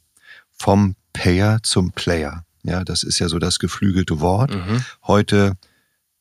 [0.49, 2.45] Vom Payer zum Player.
[2.63, 4.53] Ja, das ist ja so das geflügelte Wort.
[4.53, 4.83] Mhm.
[5.05, 5.57] Heute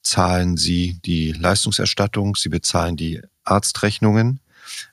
[0.03, 4.41] zahlen sie die Leistungserstattung, sie bezahlen die Arztrechnungen.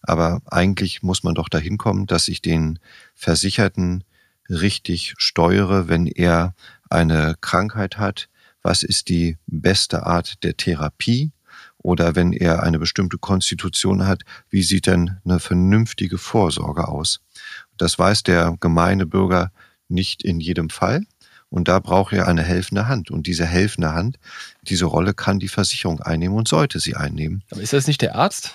[0.01, 2.79] Aber eigentlich muss man doch dahin kommen, dass ich den
[3.13, 4.03] Versicherten
[4.49, 6.53] richtig steuere, wenn er
[6.89, 8.29] eine Krankheit hat.
[8.61, 11.31] Was ist die beste Art der Therapie?
[11.77, 17.21] Oder wenn er eine bestimmte Konstitution hat, wie sieht denn eine vernünftige Vorsorge aus?
[17.77, 19.51] Das weiß der gemeine Bürger
[19.87, 21.05] nicht in jedem Fall.
[21.49, 23.09] Und da braucht er eine helfende Hand.
[23.09, 24.17] Und diese helfende Hand,
[24.63, 27.43] diese Rolle kann die Versicherung einnehmen und sollte sie einnehmen.
[27.51, 28.53] Aber ist das nicht der Arzt?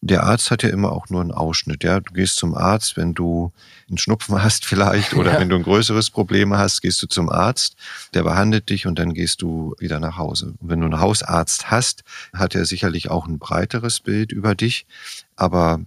[0.00, 1.82] Der Arzt hat ja immer auch nur einen Ausschnitt.
[1.82, 3.52] Ja, du gehst zum Arzt, wenn du
[3.88, 5.40] einen Schnupfen hast vielleicht oder ja.
[5.40, 7.74] wenn du ein größeres Problem hast, gehst du zum Arzt.
[8.14, 10.54] Der behandelt dich und dann gehst du wieder nach Hause.
[10.60, 14.86] Und wenn du einen Hausarzt hast, hat er sicherlich auch ein breiteres Bild über dich.
[15.34, 15.80] Aber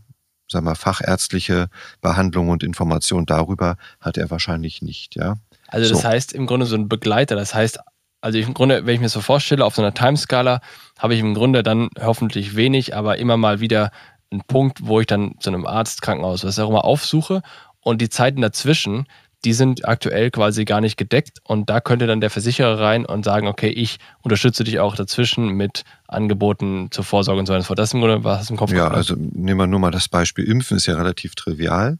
[0.49, 1.69] sag mal, fachärztliche
[2.01, 5.37] Behandlung und Information darüber hat er wahrscheinlich nicht, ja.
[5.71, 6.07] Also das so.
[6.07, 7.35] heißt im Grunde so ein Begleiter.
[7.35, 7.79] Das heißt,
[8.21, 10.61] also im Grunde, wenn ich mir so vorstelle, auf so einer Timeskala
[10.99, 13.91] habe ich im Grunde dann hoffentlich wenig, aber immer mal wieder
[14.29, 17.41] einen Punkt, wo ich dann zu einem Arzt, Krankenhaus, was auch immer aufsuche
[17.81, 19.07] und die Zeiten dazwischen,
[19.43, 23.25] die sind aktuell quasi gar nicht gedeckt und da könnte dann der Versicherer rein und
[23.25, 27.73] sagen, okay, ich unterstütze dich auch dazwischen mit Angeboten zur Vorsorge und so weiter.
[27.73, 28.71] Das ist im Grunde was im Kopf.
[28.71, 31.97] Ja, also nehmen wir nur mal das Beispiel Impfen, ist ja relativ trivial.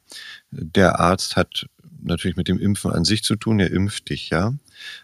[0.52, 1.66] Der Arzt hat
[2.02, 4.54] natürlich mit dem Impfen an sich zu tun, er impft dich, ja.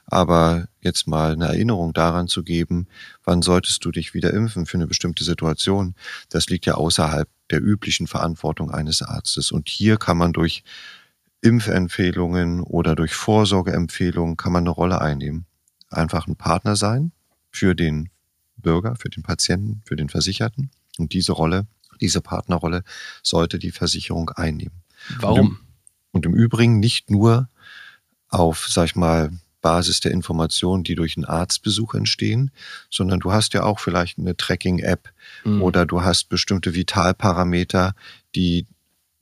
[0.06, 2.88] Aber jetzt mal eine Erinnerung daran zu geben,
[3.24, 5.96] wann solltest du dich wieder impfen für eine bestimmte Situation,
[6.30, 9.52] das liegt ja außerhalb der üblichen Verantwortung eines Arztes.
[9.52, 10.64] Und hier kann man durch
[11.42, 15.46] Impfempfehlungen oder durch Vorsorgeempfehlungen kann man eine Rolle einnehmen.
[15.90, 17.12] Einfach ein Partner sein
[17.52, 18.10] für den
[18.58, 20.72] Bürger, für den Patienten, für den Versicherten.
[20.98, 21.68] Und diese Rolle,
[22.02, 22.84] diese Partnerrolle
[23.24, 24.82] sollte die Versicherung einnehmen.
[25.20, 25.60] Warum?
[26.18, 27.48] Und im Übrigen nicht nur
[28.30, 32.52] auf, sag ich mal, Basis der Informationen, die durch einen Arztbesuch entstehen,
[32.90, 35.10] sondern du hast ja auch vielleicht eine Tracking-App
[35.44, 35.62] mhm.
[35.62, 37.94] oder du hast bestimmte Vitalparameter,
[38.36, 38.66] die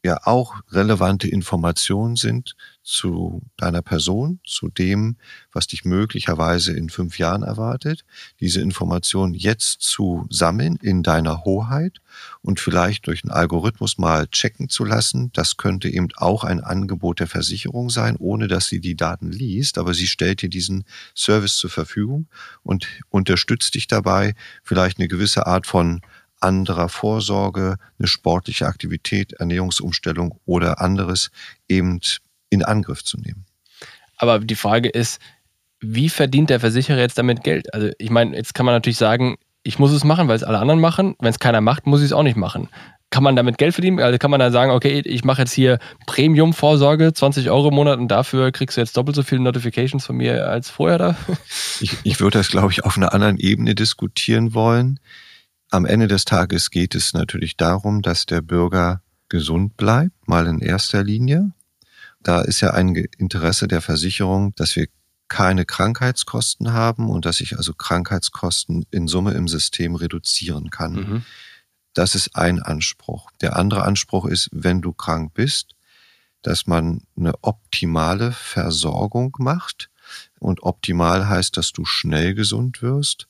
[0.04, 5.18] ja auch relevante Informationen sind zu deiner Person, zu dem,
[5.52, 8.06] was dich möglicherweise in fünf Jahren erwartet,
[8.40, 12.00] diese Informationen jetzt zu sammeln in deiner Hoheit
[12.42, 15.32] und vielleicht durch einen Algorithmus mal checken zu lassen.
[15.34, 19.80] Das könnte eben auch ein Angebot der Versicherung sein, ohne dass sie die Daten liest,
[19.80, 20.84] aber sie stellt dir diesen
[21.16, 22.28] Service zur Verfügung
[22.62, 26.02] und unterstützt dich dabei, vielleicht eine gewisse Art von
[26.40, 31.32] anderer Vorsorge, eine sportliche Aktivität, Ernährungsumstellung oder anderes
[31.68, 32.00] eben
[32.50, 33.46] in Angriff zu nehmen.
[34.18, 35.20] Aber die Frage ist,
[35.82, 37.74] wie verdient der Versicherer jetzt damit Geld?
[37.74, 40.60] Also ich meine, jetzt kann man natürlich sagen, ich muss es machen, weil es alle
[40.60, 41.16] anderen machen.
[41.20, 42.70] Wenn es keiner macht, muss ich es auch nicht machen.
[43.10, 44.00] Kann man damit Geld verdienen?
[44.00, 48.00] Also kann man dann sagen, okay, ich mache jetzt hier Premium-Vorsorge, 20 Euro im Monat
[48.00, 51.16] und dafür kriegst du jetzt doppelt so viele Notifications von mir als vorher da?
[51.82, 55.00] Ich, ich würde das, glaube ich, auf einer anderen Ebene diskutieren wollen.
[55.72, 60.60] Am Ende des Tages geht es natürlich darum, dass der Bürger gesund bleibt, mal in
[60.60, 61.52] erster Linie.
[62.26, 64.88] Da ist ja ein Interesse der Versicherung, dass wir
[65.28, 70.94] keine Krankheitskosten haben und dass ich also Krankheitskosten in Summe im System reduzieren kann.
[70.94, 71.26] Mhm.
[71.94, 73.30] Das ist ein Anspruch.
[73.42, 75.76] Der andere Anspruch ist, wenn du krank bist,
[76.42, 79.92] dass man eine optimale Versorgung macht.
[80.40, 83.28] Und optimal heißt, dass du schnell gesund wirst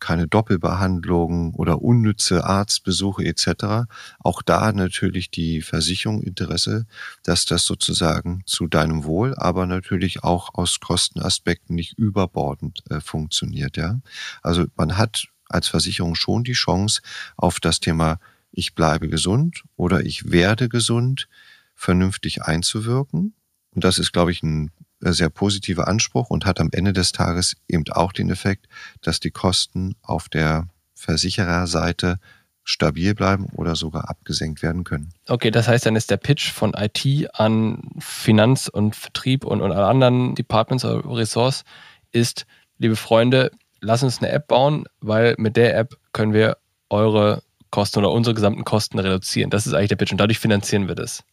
[0.00, 3.88] keine Doppelbehandlungen oder unnütze Arztbesuche etc.
[4.18, 6.86] Auch da natürlich die Versicherung Interesse,
[7.22, 13.76] dass das sozusagen zu deinem Wohl, aber natürlich auch aus Kostenaspekten nicht überbordend äh, funktioniert.
[13.76, 14.00] Ja,
[14.42, 17.02] also man hat als Versicherung schon die Chance
[17.36, 18.18] auf das Thema
[18.52, 21.28] ich bleibe gesund oder ich werde gesund
[21.74, 23.34] vernünftig einzuwirken.
[23.72, 27.56] Und das ist, glaube ich, ein sehr positiver Anspruch und hat am Ende des Tages
[27.68, 28.66] eben auch den Effekt,
[29.02, 32.18] dass die Kosten auf der Versichererseite
[32.64, 35.12] stabil bleiben oder sogar abgesenkt werden können.
[35.26, 39.72] Okay, das heißt, dann ist der Pitch von IT an Finanz und Vertrieb und, und
[39.72, 41.64] alle anderen Departments oder Ressorts
[42.12, 42.46] ist,
[42.78, 46.58] liebe Freunde, lass uns eine App bauen, weil mit der App können wir
[46.90, 49.50] eure Kosten oder unsere gesamten Kosten reduzieren.
[49.50, 51.24] Das ist eigentlich der Pitch und dadurch finanzieren wir das.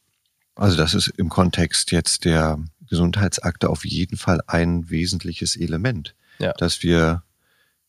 [0.56, 6.54] Also das ist im Kontext jetzt der Gesundheitsakte auf jeden Fall ein wesentliches Element, ja.
[6.54, 7.24] dass wir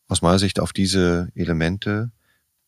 [0.08, 2.10] aus meiner Sicht auf diese Elemente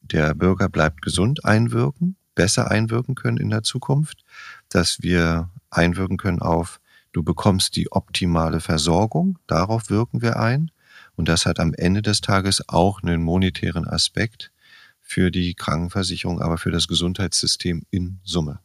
[0.01, 4.25] der Bürger bleibt gesund einwirken, besser einwirken können in der Zukunft,
[4.69, 6.81] dass wir einwirken können auf
[7.13, 10.71] du bekommst die optimale Versorgung, darauf wirken wir ein
[11.17, 14.53] und das hat am Ende des Tages auch einen monetären Aspekt
[15.01, 18.61] für die Krankenversicherung, aber für das Gesundheitssystem in Summe.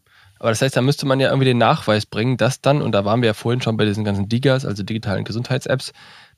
[0.46, 3.04] Aber das heißt, da müsste man ja irgendwie den Nachweis bringen, dass dann, und da
[3.04, 5.92] waren wir ja vorhin schon bei diesen ganzen DIGAs, also digitalen Gesundheits-Apps,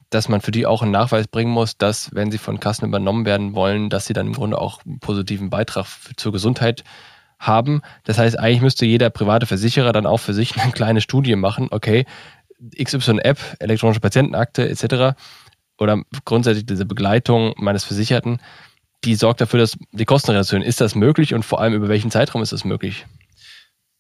[0.10, 3.26] dass man für die auch einen Nachweis bringen muss, dass, wenn sie von Kassen übernommen
[3.26, 6.86] werden wollen, dass sie dann im Grunde auch einen positiven Beitrag zur Gesundheit
[7.38, 7.82] haben.
[8.06, 11.68] Das heißt, eigentlich müsste jeder private Versicherer dann auch für sich eine kleine Studie machen,
[11.72, 12.06] okay,
[12.82, 15.20] XY-App, elektronische Patientenakte etc.
[15.80, 18.40] oder grundsätzlich diese Begleitung meines Versicherten,
[19.04, 22.42] die sorgt dafür, dass die Kostenreduktion, ist das möglich und vor allem über welchen Zeitraum
[22.42, 23.06] ist das möglich?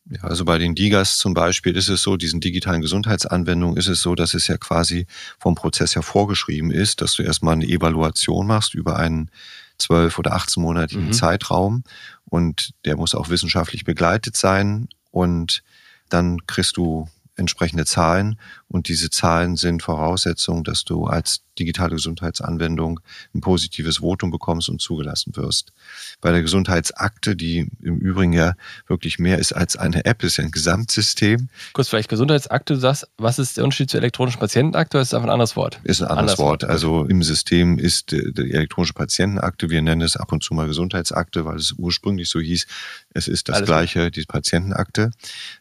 [0.10, 4.02] Ja, also bei den Digas zum Beispiel ist es so, diesen digitalen Gesundheitsanwendungen ist es
[4.02, 5.06] so, dass es ja quasi
[5.38, 9.30] vom Prozess her vorgeschrieben ist, dass du erstmal eine Evaluation machst über einen
[9.78, 11.13] zwölf- oder 18-monatigen mhm.
[11.13, 11.84] Zeitraum
[12.26, 15.62] und der muss auch wissenschaftlich begleitet sein und
[16.10, 23.00] dann kriegst du entsprechende Zahlen und diese Zahlen sind Voraussetzung, dass du als digitale Gesundheitsanwendung
[23.34, 25.73] ein positives Votum bekommst und zugelassen wirst.
[26.21, 28.54] Bei der Gesundheitsakte, die im Übrigen ja
[28.88, 31.50] wirklich mehr ist als eine App, ist ja ein Gesamtsystem.
[31.73, 35.17] Kurz vielleicht Gesundheitsakte, du sagst, was ist der Unterschied zur elektronischen Patientenakte oder ist das
[35.17, 35.80] einfach ein anderes Wort?
[35.84, 36.63] Ist ein anderes, anderes Wort.
[36.63, 41.45] Also im System ist die elektronische Patientenakte, wir nennen es ab und zu mal Gesundheitsakte,
[41.45, 42.67] weil es ursprünglich so hieß,
[43.13, 45.12] es ist das Alles gleiche, die Patientenakte.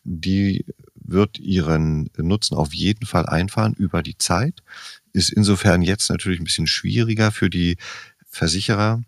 [0.04, 0.64] Die
[1.08, 4.62] wird ihren Nutzen auf jeden Fall einfahren über die Zeit.
[5.12, 7.76] Ist insofern jetzt natürlich ein bisschen schwieriger für die
[8.28, 9.02] Versicherer,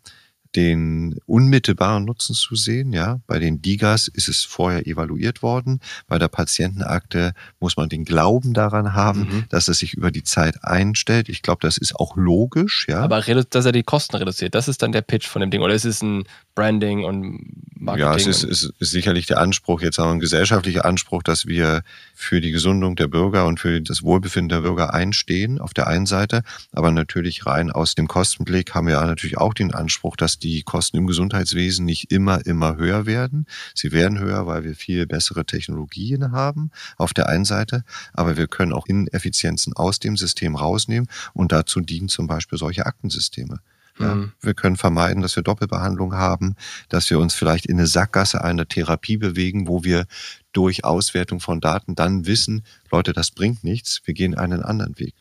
[0.56, 2.92] den unmittelbaren Nutzen zu sehen.
[2.92, 5.80] Ja, bei den Digas ist es vorher evaluiert worden.
[6.06, 9.44] Bei der Patientenakte muss man den Glauben daran haben, mhm.
[9.50, 11.28] dass es sich über die Zeit einstellt.
[11.28, 12.86] Ich glaube, das ist auch logisch.
[12.88, 15.60] Ja, aber dass er die Kosten reduziert, das ist dann der Pitch von dem Ding.
[15.60, 18.06] Oder ist es ein Branding und Marketing?
[18.06, 19.82] Ja, es ist, ist, ist sicherlich der Anspruch.
[19.82, 21.82] Jetzt haben wir einen gesellschaftlichen Anspruch, dass wir
[22.18, 26.04] für die Gesundung der Bürger und für das Wohlbefinden der Bürger einstehen auf der einen
[26.04, 30.38] Seite, aber natürlich rein aus dem Kostenblick haben wir ja natürlich auch den Anspruch, dass
[30.38, 33.46] die Kosten im Gesundheitswesen nicht immer, immer höher werden.
[33.72, 38.48] Sie werden höher, weil wir viel bessere Technologien haben auf der einen Seite, aber wir
[38.48, 43.60] können auch Ineffizienzen aus dem System rausnehmen und dazu dienen zum Beispiel solche Aktensysteme.
[43.98, 44.32] Ja, mhm.
[44.40, 46.54] Wir können vermeiden, dass wir Doppelbehandlung haben,
[46.88, 50.06] dass wir uns vielleicht in eine Sackgasse einer Therapie bewegen, wo wir
[50.58, 55.14] durch Auswertung von Daten dann wissen, Leute, das bringt nichts, wir gehen einen anderen Weg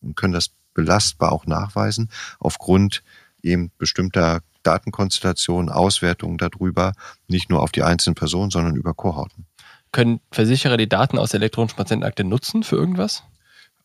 [0.00, 3.02] und können das belastbar auch nachweisen aufgrund
[3.42, 6.92] eben bestimmter Datenkonstellationen, Auswertungen darüber,
[7.26, 9.46] nicht nur auf die einzelnen Personen, sondern über Kohorten.
[9.90, 13.24] Können Versicherer die Daten aus der elektronischen Patientenakte nutzen für irgendwas?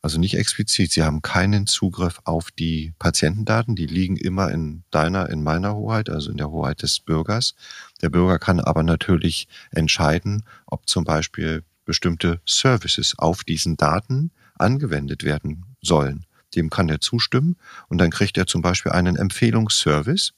[0.01, 0.91] Also nicht explizit.
[0.91, 3.75] Sie haben keinen Zugriff auf die Patientendaten.
[3.75, 7.53] Die liegen immer in deiner, in meiner Hoheit, also in der Hoheit des Bürgers.
[8.01, 15.23] Der Bürger kann aber natürlich entscheiden, ob zum Beispiel bestimmte Services auf diesen Daten angewendet
[15.23, 16.25] werden sollen.
[16.55, 17.57] Dem kann er zustimmen
[17.89, 20.33] und dann kriegt er zum Beispiel einen Empfehlungsservice.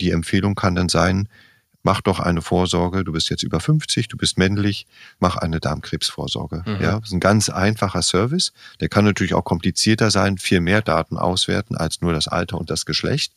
[0.00, 1.28] Die Empfehlung kann dann sein,
[1.82, 4.86] mach doch eine Vorsorge, du bist jetzt über 50, du bist männlich,
[5.18, 6.64] mach eine Darmkrebsvorsorge.
[6.66, 6.82] Mhm.
[6.82, 8.52] Ja, das ist ein ganz einfacher Service.
[8.80, 12.70] Der kann natürlich auch komplizierter sein, viel mehr Daten auswerten als nur das Alter und
[12.70, 13.34] das Geschlecht.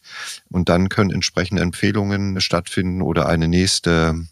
[0.50, 4.26] Und dann können entsprechende Empfehlungen stattfinden oder eine nächste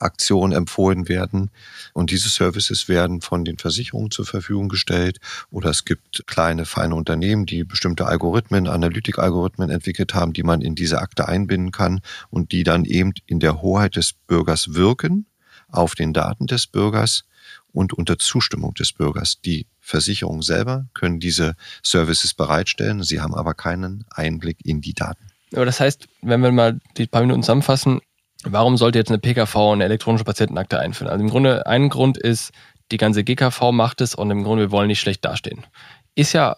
[0.00, 1.50] Aktion empfohlen werden.
[1.92, 5.18] Und diese Services werden von den Versicherungen zur Verfügung gestellt.
[5.50, 10.74] Oder es gibt kleine, feine Unternehmen, die bestimmte Algorithmen, Analytikalgorithmen entwickelt haben, die man in
[10.74, 15.26] diese Akte einbinden kann und die dann eben in der Hoheit des Bürgers wirken,
[15.68, 17.24] auf den Daten des Bürgers
[17.72, 19.40] und unter Zustimmung des Bürgers.
[19.40, 25.26] Die Versicherungen selber können diese Services bereitstellen, sie haben aber keinen Einblick in die Daten.
[25.52, 28.00] Aber das heißt, wenn wir mal die paar Minuten zusammenfassen,
[28.44, 31.10] warum sollte jetzt eine PKV eine elektronische Patientenakte einführen?
[31.10, 32.52] Also im Grunde, ein Grund ist,
[32.90, 35.66] die ganze GKV macht es und im Grunde, wir wollen nicht schlecht dastehen.
[36.14, 36.56] Ist ja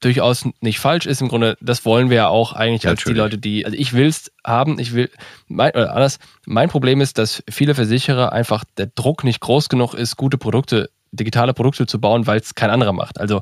[0.00, 3.38] durchaus nicht falsch, ist im Grunde, das wollen wir ja auch eigentlich als die Leute,
[3.38, 5.10] die, also ich will es haben, ich will,
[5.48, 9.94] mein, oder anders, mein Problem ist, dass viele Versicherer einfach der Druck nicht groß genug
[9.94, 13.18] ist, gute Produkte, digitale Produkte zu bauen, weil es kein anderer macht.
[13.18, 13.40] Also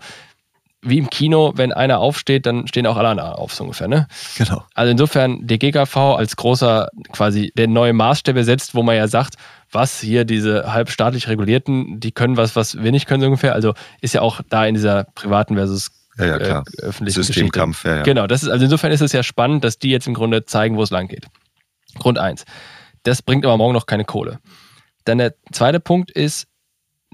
[0.85, 4.09] wie im Kino, wenn einer aufsteht, dann stehen auch alle anderen auf, so ungefähr, ne?
[4.37, 4.65] Genau.
[4.75, 9.37] Also insofern, die GKV als großer, quasi der neue Maßstäbe setzt, wo man ja sagt,
[9.71, 13.55] was hier diese halbstaatlich regulierten, die können was, was wir nicht können, so ungefähr.
[13.55, 16.65] Also ist ja auch da in dieser privaten versus ja, ja, klar.
[16.79, 18.03] Äh, öffentlichen Systemkampf, ja, ja.
[18.03, 20.77] Genau, das ist, also insofern ist es ja spannend, dass die jetzt im Grunde zeigen,
[20.77, 21.27] wo es lang geht.
[21.99, 22.45] Grund eins.
[23.05, 24.41] Das bringt aber morgen noch keine Kohle.
[25.05, 26.49] Dann der zweite Punkt ist,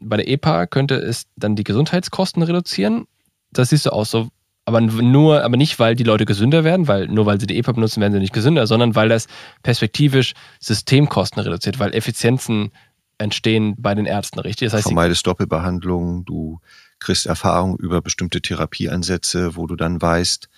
[0.00, 3.06] bei der EPA könnte es dann die Gesundheitskosten reduzieren
[3.52, 4.28] das siehst du auch so.
[4.64, 7.72] Aber nur, aber nicht, weil die Leute gesünder werden, weil nur weil sie die EPA
[7.72, 9.26] benutzen, werden sie nicht gesünder, sondern weil das
[9.62, 12.70] perspektivisch Systemkosten reduziert, weil Effizienzen
[13.16, 14.66] entstehen bei den Ärzten, richtig?
[14.66, 16.60] Das heißt, Vermeidest Doppelbehandlungen, du
[16.98, 20.48] kriegst Erfahrung über bestimmte Therapieansätze, wo du dann weißt,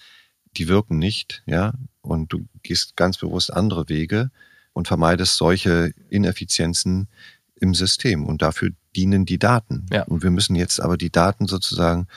[0.57, 1.73] die wirken nicht, ja,
[2.03, 4.31] und du gehst ganz bewusst andere Wege
[4.73, 7.09] und vermeidest solche Ineffizienzen
[7.57, 8.27] im System.
[8.27, 9.87] Und dafür dienen die Daten.
[9.93, 10.05] Ja.
[10.05, 12.09] Und wir müssen jetzt aber die Daten sozusagen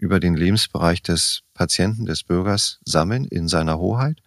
[0.00, 4.22] über den Lebensbereich des Patienten, des Bürgers sammeln in seiner Hoheit.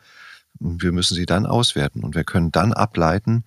[0.60, 2.04] Und wir müssen sie dann auswerten.
[2.04, 3.44] Und wir können dann ableiten,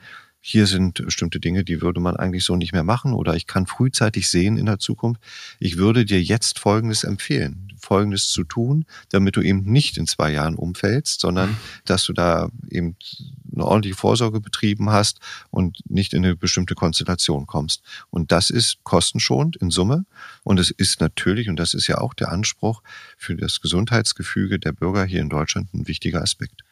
[0.48, 3.14] hier sind bestimmte Dinge, die würde man eigentlich so nicht mehr machen.
[3.14, 5.20] Oder ich kann frühzeitig sehen in der Zukunft,
[5.58, 10.30] ich würde dir jetzt Folgendes empfehlen, Folgendes zu tun, damit du eben nicht in zwei
[10.30, 12.94] Jahren umfällst, sondern dass du da eben
[13.52, 15.18] eine ordentliche Vorsorge betrieben hast
[15.50, 17.82] und nicht in eine bestimmte Konstellation kommst.
[18.10, 20.06] Und das ist kostenschonend in Summe.
[20.44, 22.84] Und es ist natürlich, und das ist ja auch der Anspruch
[23.16, 26.62] für das Gesundheitsgefüge der Bürger hier in Deutschland ein wichtiger Aspekt.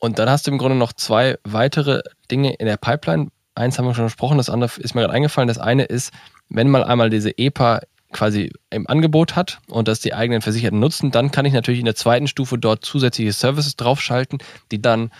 [0.00, 3.28] Und dann hast du im Grunde noch zwei weitere Dinge in der Pipeline.
[3.54, 5.46] Eins haben wir schon besprochen, das andere ist mir gerade eingefallen.
[5.46, 6.12] Das eine ist,
[6.48, 7.80] wenn man einmal diese EPA
[8.12, 11.86] quasi im Angebot hat und das die eigenen Versicherten nutzen, dann kann ich natürlich in
[11.86, 14.38] der zweiten Stufe dort zusätzliche Services draufschalten,
[14.72, 15.10] die dann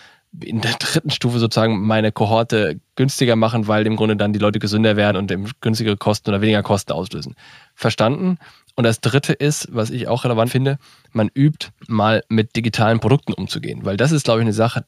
[0.41, 4.59] in der dritten Stufe sozusagen meine Kohorte günstiger machen, weil im Grunde dann die Leute
[4.59, 7.35] gesünder werden und günstigere Kosten oder weniger Kosten auslösen.
[7.75, 8.39] Verstanden?
[8.77, 10.79] Und das dritte ist, was ich auch relevant finde,
[11.13, 14.85] man übt mal mit digitalen Produkten umzugehen, weil das ist, glaube ich, eine Sache,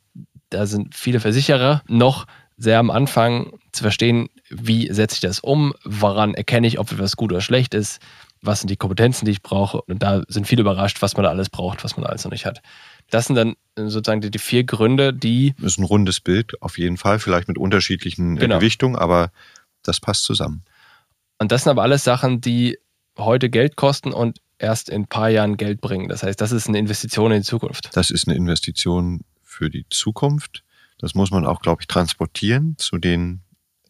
[0.50, 5.74] da sind viele Versicherer noch sehr am Anfang zu verstehen, wie setze ich das um,
[5.84, 8.00] woran erkenne ich, ob etwas gut oder schlecht ist,
[8.42, 9.80] was sind die Kompetenzen, die ich brauche.
[9.82, 12.44] Und da sind viele überrascht, was man da alles braucht, was man alles noch nicht
[12.44, 12.60] hat.
[13.10, 15.54] Das sind dann sozusagen die, die vier Gründe, die.
[15.58, 18.58] Das ist ein rundes Bild, auf jeden Fall, vielleicht mit unterschiedlichen genau.
[18.58, 19.30] Gewichtungen, aber
[19.82, 20.64] das passt zusammen.
[21.38, 22.78] Und das sind aber alles Sachen, die
[23.18, 26.08] heute Geld kosten und erst in ein paar Jahren Geld bringen.
[26.08, 27.90] Das heißt, das ist eine Investition in die Zukunft.
[27.94, 30.64] Das ist eine Investition für die Zukunft.
[30.98, 33.40] Das muss man auch, glaube ich, transportieren zu den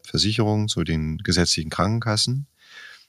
[0.03, 2.47] Versicherungen, zu den gesetzlichen Krankenkassen.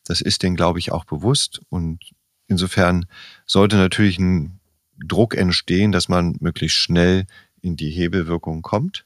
[0.05, 1.61] Das ist denen, glaube ich, auch bewusst.
[1.69, 2.11] Und
[2.47, 3.05] insofern
[3.45, 4.59] sollte natürlich ein
[4.97, 7.25] Druck entstehen, dass man möglichst schnell
[7.61, 9.05] in die Hebelwirkung kommt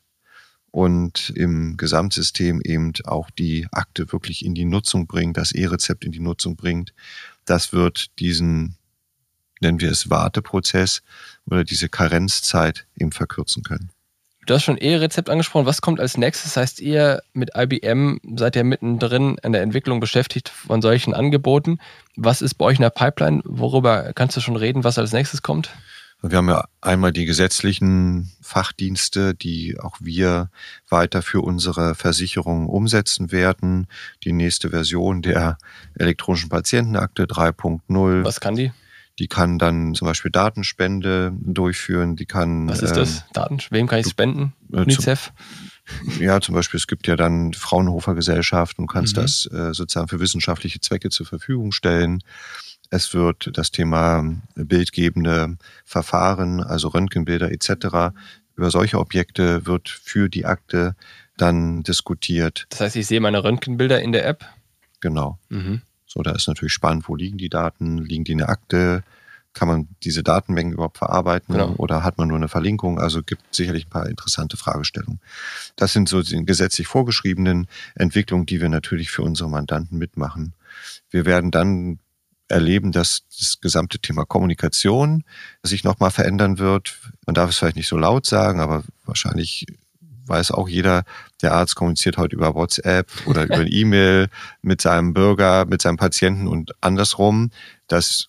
[0.72, 6.12] und im Gesamtsystem eben auch die Akte wirklich in die Nutzung bringt, das E-Rezept in
[6.12, 6.94] die Nutzung bringt.
[7.46, 8.76] Das wird diesen,
[9.60, 11.02] nennen wir es Warteprozess
[11.46, 13.90] oder diese Karenzzeit eben verkürzen können.
[14.48, 15.66] Du hast schon E-Rezept angesprochen.
[15.66, 16.56] Was kommt als nächstes?
[16.56, 21.80] Heißt ihr mit IBM seid ihr mittendrin an der Entwicklung beschäftigt von solchen Angeboten?
[22.16, 23.42] Was ist bei euch in der Pipeline?
[23.44, 25.70] Worüber kannst du schon reden, was als nächstes kommt?
[26.22, 30.50] Wir haben ja einmal die gesetzlichen Fachdienste, die auch wir
[30.90, 33.88] weiter für unsere Versicherungen umsetzen werden.
[34.24, 35.58] Die nächste Version der
[35.96, 38.26] elektronischen Patientenakte 3.0.
[38.26, 38.72] Was kann die?
[39.20, 42.16] Die kann dann zum Beispiel Datenspende durchführen.
[42.16, 42.68] Die kann.
[42.70, 43.20] Was ist das?
[43.20, 43.58] Ähm, Daten?
[43.70, 44.54] Wem kann ich spenden?
[44.72, 45.34] Äh, UNICEF?
[46.20, 49.22] ja, zum Beispiel, es gibt ja dann Fraunhofer Gesellschaft und kannst mhm.
[49.22, 52.24] das äh, sozusagen für wissenschaftliche Zwecke zur Verfügung stellen.
[52.90, 54.24] Es wird das Thema
[54.56, 58.16] bildgebende Verfahren, also Röntgenbilder etc.
[58.56, 60.96] Über solche Objekte wird für die Akte
[61.38, 62.66] dann diskutiert.
[62.70, 64.46] Das heißt, ich sehe meine Röntgenbilder in der App?
[65.02, 65.38] Genau.
[65.50, 65.82] Mhm.
[66.06, 67.98] So, da ist natürlich spannend, wo liegen die Daten?
[68.00, 69.04] Liegen die in der Akte?
[69.54, 71.74] Kann man diese Datenmengen überhaupt verarbeiten genau.
[71.78, 73.00] oder hat man nur eine Verlinkung?
[73.00, 75.20] Also gibt sicherlich ein paar interessante Fragestellungen.
[75.76, 80.54] Das sind so die gesetzlich vorgeschriebenen Entwicklungen, die wir natürlich für unsere Mandanten mitmachen.
[81.10, 82.00] Wir werden dann
[82.48, 85.24] erleben, dass das gesamte Thema Kommunikation
[85.64, 86.98] sich nochmal verändern wird.
[87.26, 89.66] Man darf es vielleicht nicht so laut sagen, aber wahrscheinlich
[90.26, 91.04] weiß auch jeder,
[91.42, 94.30] der Arzt kommuniziert heute über WhatsApp oder über E-Mail
[94.62, 97.52] mit seinem Bürger, mit seinem Patienten und andersrum.
[97.88, 98.28] Das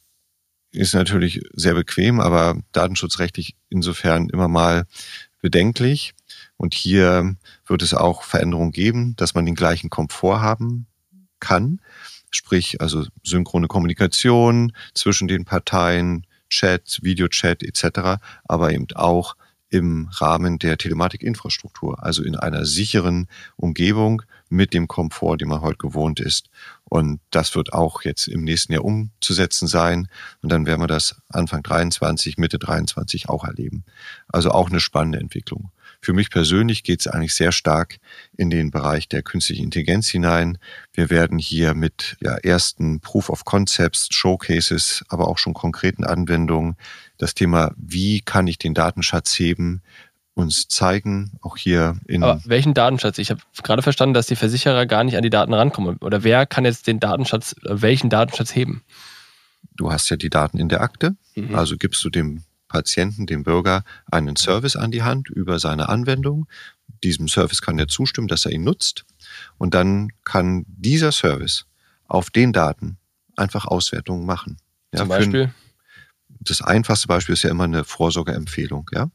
[0.70, 4.86] ist natürlich sehr bequem, aber datenschutzrechtlich insofern immer mal
[5.40, 6.14] bedenklich.
[6.56, 10.86] Und hier wird es auch Veränderungen geben, dass man den gleichen Komfort haben
[11.40, 11.80] kann
[12.30, 19.36] sprich also synchrone Kommunikation zwischen den Parteien, Chat, Videochat etc., aber eben auch
[19.70, 25.76] im Rahmen der Telematikinfrastruktur, also in einer sicheren Umgebung mit dem Komfort, den man heute
[25.76, 26.48] gewohnt ist.
[26.84, 30.08] Und das wird auch jetzt im nächsten Jahr umzusetzen sein.
[30.42, 33.84] Und dann werden wir das Anfang 23, Mitte 23 auch erleben.
[34.28, 35.70] Also auch eine spannende Entwicklung.
[36.00, 37.98] Für mich persönlich geht es eigentlich sehr stark
[38.36, 40.58] in den Bereich der künstlichen Intelligenz hinein.
[40.92, 46.76] Wir werden hier mit ja, ersten Proof of Concepts, Showcases, aber auch schon konkreten Anwendungen
[47.18, 49.82] das Thema, wie kann ich den Datenschatz heben,
[50.34, 52.22] uns zeigen, auch hier in.
[52.22, 53.18] Aber welchen Datenschatz?
[53.18, 55.96] Ich habe gerade verstanden, dass die Versicherer gar nicht an die Daten rankommen.
[55.96, 58.82] Oder wer kann jetzt den Datenschatz, welchen Datenschatz heben?
[59.76, 61.54] Du hast ja die Daten in der Akte, mhm.
[61.54, 66.46] also gibst du dem Patienten, dem Bürger, einen Service an die Hand über seine Anwendung.
[67.02, 69.04] Diesem Service kann er zustimmen, dass er ihn nutzt.
[69.56, 71.66] Und dann kann dieser Service
[72.06, 72.98] auf den Daten
[73.36, 74.58] einfach Auswertungen machen.
[74.92, 75.54] Ja, Zum Beispiel?
[76.40, 78.90] das einfachste Beispiel ist ja immer eine Vorsorgeempfehlung.
[78.92, 79.10] Ja?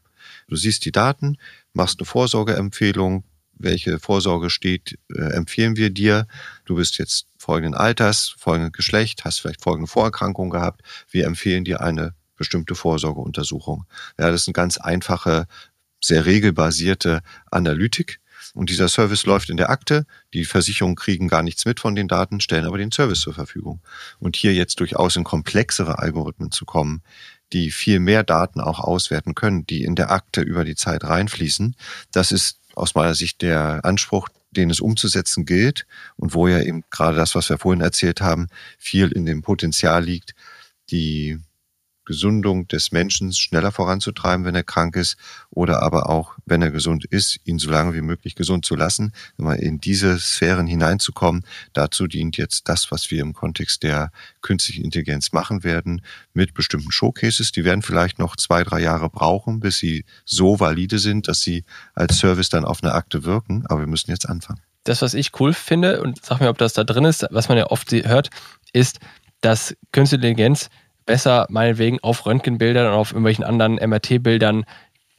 [0.48, 1.36] Du siehst die Daten,
[1.72, 3.24] machst eine Vorsorgeempfehlung,
[3.56, 6.26] welche Vorsorge steht, äh, empfehlen wir dir.
[6.64, 10.82] Du bist jetzt folgenden Alters, folgendes Geschlecht, hast vielleicht folgende Vorerkrankung gehabt.
[11.10, 13.84] Wir empfehlen dir eine bestimmte Vorsorgeuntersuchung.
[14.18, 15.46] Ja, das ist eine ganz einfache,
[16.00, 18.20] sehr regelbasierte Analytik.
[18.52, 20.06] Und dieser Service läuft in der Akte.
[20.32, 23.80] Die Versicherungen kriegen gar nichts mit von den Daten, stellen aber den Service zur Verfügung.
[24.18, 27.02] Und hier jetzt durchaus in komplexere Algorithmen zu kommen,
[27.52, 31.74] die viel mehr Daten auch auswerten können, die in der Akte über die Zeit reinfließen,
[32.12, 36.84] das ist aus meiner Sicht der Anspruch, den es umzusetzen gilt und wo ja eben
[36.90, 40.34] gerade das, was wir vorhin erzählt haben, viel in dem Potenzial liegt,
[40.90, 41.38] die
[42.04, 45.16] Gesundung des Menschen schneller voranzutreiben, wenn er krank ist,
[45.50, 49.12] oder aber auch, wenn er gesund ist, ihn so lange wie möglich gesund zu lassen,
[49.38, 51.44] immer in diese Sphären hineinzukommen.
[51.72, 54.10] Dazu dient jetzt das, was wir im Kontext der
[54.42, 56.02] künstlichen Intelligenz machen werden,
[56.32, 57.52] mit bestimmten Showcases.
[57.52, 61.64] Die werden vielleicht noch zwei, drei Jahre brauchen, bis sie so valide sind, dass sie
[61.94, 63.64] als Service dann auf eine Akte wirken.
[63.66, 64.60] Aber wir müssen jetzt anfangen.
[64.84, 67.56] Das, was ich cool finde, und sag mir, ob das da drin ist, was man
[67.56, 68.28] ja oft hört,
[68.72, 68.98] ist,
[69.40, 70.68] dass Künstliche Intelligenz
[71.06, 74.64] besser meinetwegen auf Röntgenbildern und auf irgendwelchen anderen MRT-Bildern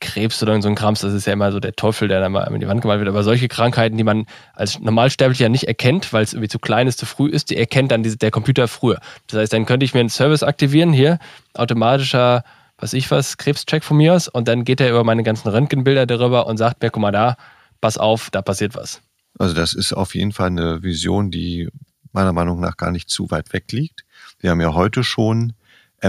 [0.02, 2.44] Krebs oder so ein Krams, das ist ja immer so der Teufel, der da mal
[2.44, 3.10] in die Wand gemalt wird.
[3.10, 7.00] Aber solche Krankheiten, die man als Normalsterblicher nicht erkennt, weil es irgendwie zu klein ist,
[7.00, 9.00] zu früh ist, die erkennt dann der Computer früher.
[9.28, 11.18] Das heißt, dann könnte ich mir einen Service aktivieren hier,
[11.54, 12.44] automatischer,
[12.78, 16.06] was ich was, Krebscheck von mir aus, und dann geht er über meine ganzen Röntgenbilder
[16.06, 17.38] darüber und sagt mir, guck mal da,
[17.80, 19.02] pass auf, da passiert was.
[19.40, 21.70] Also das ist auf jeden Fall eine Vision, die
[22.12, 24.06] meiner Meinung nach gar nicht zu weit weg liegt.
[24.40, 25.54] Wir haben ja heute schon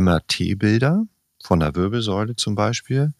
[0.00, 1.06] MRT-Bilder
[1.42, 3.12] von der Wirbelsäule zum Beispiel,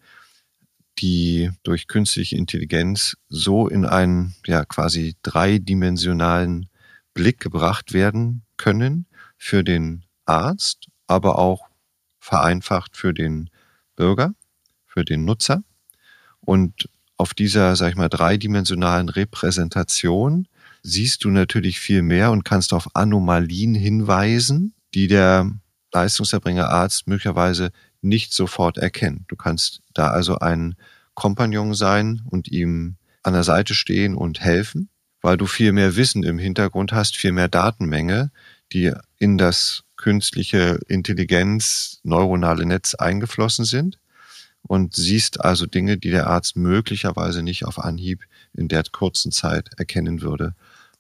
[0.99, 6.69] die durch künstliche Intelligenz so in einen ja quasi dreidimensionalen
[7.15, 9.07] Blick gebracht werden, können
[9.37, 11.69] für den Arzt, aber auch
[12.19, 13.51] vereinfacht für den
[13.95, 14.35] Bürger,
[14.87, 15.63] für den Nutzer.
[16.41, 20.49] Und auf dieser, sag ich mal, dreidimensionalen Repräsentation
[20.83, 25.51] siehst du natürlich viel mehr und kannst auf Anomalien hinweisen, die der
[25.93, 27.71] Leistungserbringer Arzt möglicherweise
[28.03, 29.25] nicht sofort erkennt.
[29.29, 30.77] Du kannst da also ein
[31.15, 34.89] Kompagnon sein und ihm an der Seite stehen und helfen,
[35.23, 38.31] weil du viel mehr Wissen im Hintergrund hast, viel mehr Datenmenge,
[38.73, 43.99] die in das künstliche Intelligenz, neuronale Netz eingeflossen sind
[44.63, 49.71] und siehst also Dinge, die der Arzt möglicherweise nicht auf Anhieb in der kurzen Zeit
[49.77, 50.55] erkennen würde.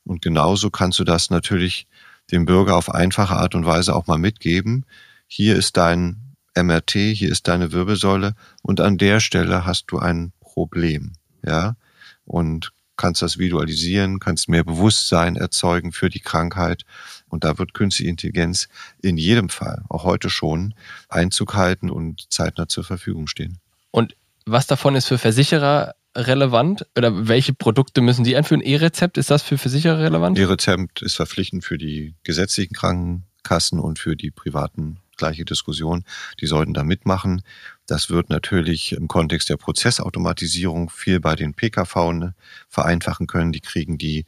[0.05, 1.87] Und genauso kannst du das natürlich
[2.31, 4.85] dem Bürger auf einfache Art und Weise auch mal mitgeben.
[5.27, 10.33] Hier ist dein MRT, hier ist deine Wirbelsäule und an der Stelle hast du ein
[10.41, 11.13] Problem,
[11.45, 11.77] ja?
[12.25, 16.85] Und kannst das visualisieren, kannst mehr Bewusstsein erzeugen für die Krankheit.
[17.29, 18.69] Und da wird künstliche Intelligenz
[19.03, 20.75] in jedem Fall, auch heute schon,
[21.09, 23.59] Einzug halten und zeitnah zur Verfügung stehen.
[23.91, 24.17] Und
[24.47, 26.87] was davon ist für Versicherer relevant?
[26.97, 28.63] Oder welche Produkte müssen die einführen?
[28.63, 30.39] E-Rezept, ist das für Versicherer relevant?
[30.39, 36.05] E-Rezept ist verpflichtend für die gesetzlichen Krankenkassen und für die privaten gleiche Diskussion.
[36.41, 37.43] Die sollten da mitmachen.
[37.87, 42.33] Das wird natürlich im Kontext der Prozessautomatisierung viel bei den PKV
[42.69, 43.53] vereinfachen können.
[43.53, 44.25] Die kriegen die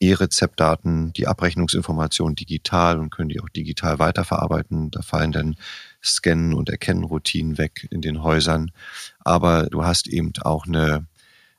[0.00, 4.90] E-Rezeptdaten, die Abrechnungsinformationen digital und können die auch digital weiterverarbeiten.
[4.90, 5.56] Da fallen dann
[6.02, 8.70] Scannen und Erkennenroutinen weg in den Häusern.
[9.20, 11.06] Aber du hast eben auch eine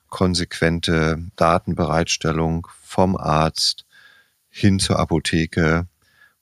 [0.10, 3.86] konsequente Datenbereitstellung vom Arzt
[4.50, 5.88] hin zur Apotheke,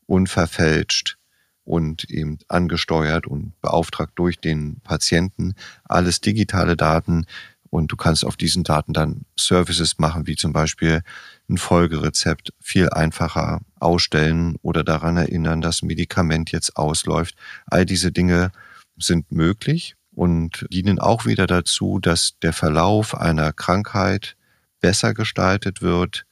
[0.07, 1.17] unverfälscht
[1.63, 5.53] und eben angesteuert und beauftragt durch den Patienten.
[5.83, 7.25] Alles digitale Daten
[7.69, 11.01] und du kannst auf diesen Daten dann Services machen, wie zum Beispiel
[11.49, 17.35] ein Folgerezept viel einfacher ausstellen oder daran erinnern, dass ein Medikament jetzt ausläuft.
[17.65, 18.51] All diese Dinge
[18.97, 24.35] sind möglich und dienen auch wieder dazu, dass der Verlauf einer Krankheit
[24.81, 26.25] besser gestaltet wird,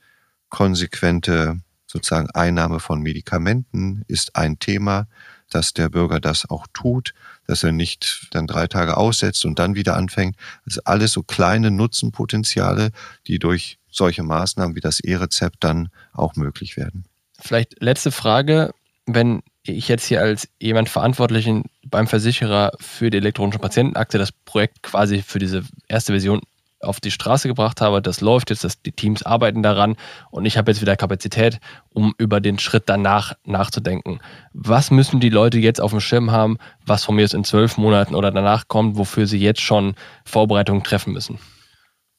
[0.50, 5.08] konsequente sozusagen Einnahme von Medikamenten ist ein Thema,
[5.50, 7.14] dass der Bürger das auch tut,
[7.48, 10.36] dass er nicht dann drei Tage aussetzt und dann wieder anfängt.
[10.66, 12.92] Das sind alles so kleine Nutzenpotenziale,
[13.26, 17.06] die durch solche Maßnahmen wie das E-Rezept dann auch möglich werden.
[17.40, 18.74] Vielleicht letzte Frage,
[19.06, 24.84] wenn ich jetzt hier als jemand Verantwortlichen beim Versicherer für die elektronische Patientenakte das Projekt
[24.84, 26.42] quasi für diese erste Version
[26.80, 28.02] auf die Straße gebracht habe.
[28.02, 29.96] Das läuft jetzt, das, die Teams arbeiten daran
[30.30, 31.60] und ich habe jetzt wieder Kapazität,
[31.90, 34.20] um über den Schritt danach nachzudenken.
[34.54, 37.78] Was müssen die Leute jetzt auf dem Schirm haben, was von mir jetzt in zwölf
[37.78, 41.40] Monaten oder danach kommt, wofür sie jetzt schon Vorbereitungen treffen müssen?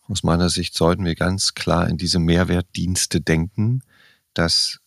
[0.09, 3.83] Aus meiner Sicht sollten wir ganz klar in diese Mehrwertdienste denken,
[4.33, 4.81] dass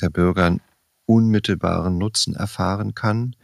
[0.00, 0.60] der Bürger einen
[1.06, 3.36] unmittelbaren Nutzen erfahren kann,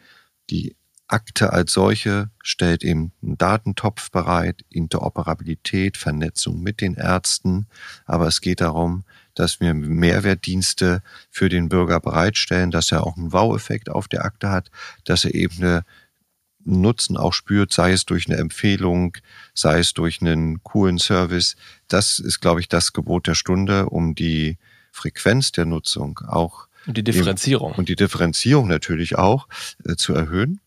[0.50, 0.74] die
[1.12, 7.66] Akte als solche stellt eben einen Datentopf bereit, Interoperabilität, Vernetzung mit den Ärzten.
[8.06, 9.04] Aber es geht darum,
[9.34, 14.50] dass wir Mehrwertdienste für den Bürger bereitstellen, dass er auch einen Wow-Effekt auf der Akte
[14.50, 14.70] hat,
[15.04, 15.84] dass er eben eine
[16.64, 19.16] Nutzen auch spürt, sei es durch eine Empfehlung,
[19.54, 21.56] sei es durch einen coolen Service.
[21.88, 24.58] Das ist, glaube ich, das Gebot der Stunde, um die
[24.92, 27.72] Frequenz der Nutzung auch und die Differenzierung.
[27.72, 29.48] Und die Differenzierung natürlich auch
[29.84, 30.60] äh, zu erhöhen.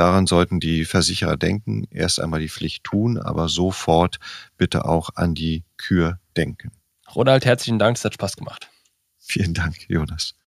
[0.00, 4.18] Daran sollten die Versicherer denken, erst einmal die Pflicht tun, aber sofort
[4.56, 6.70] bitte auch an die Kür denken.
[7.14, 8.70] Ronald, herzlichen Dank, es hat Spaß gemacht.
[9.18, 10.32] Vielen Dank, Jonas.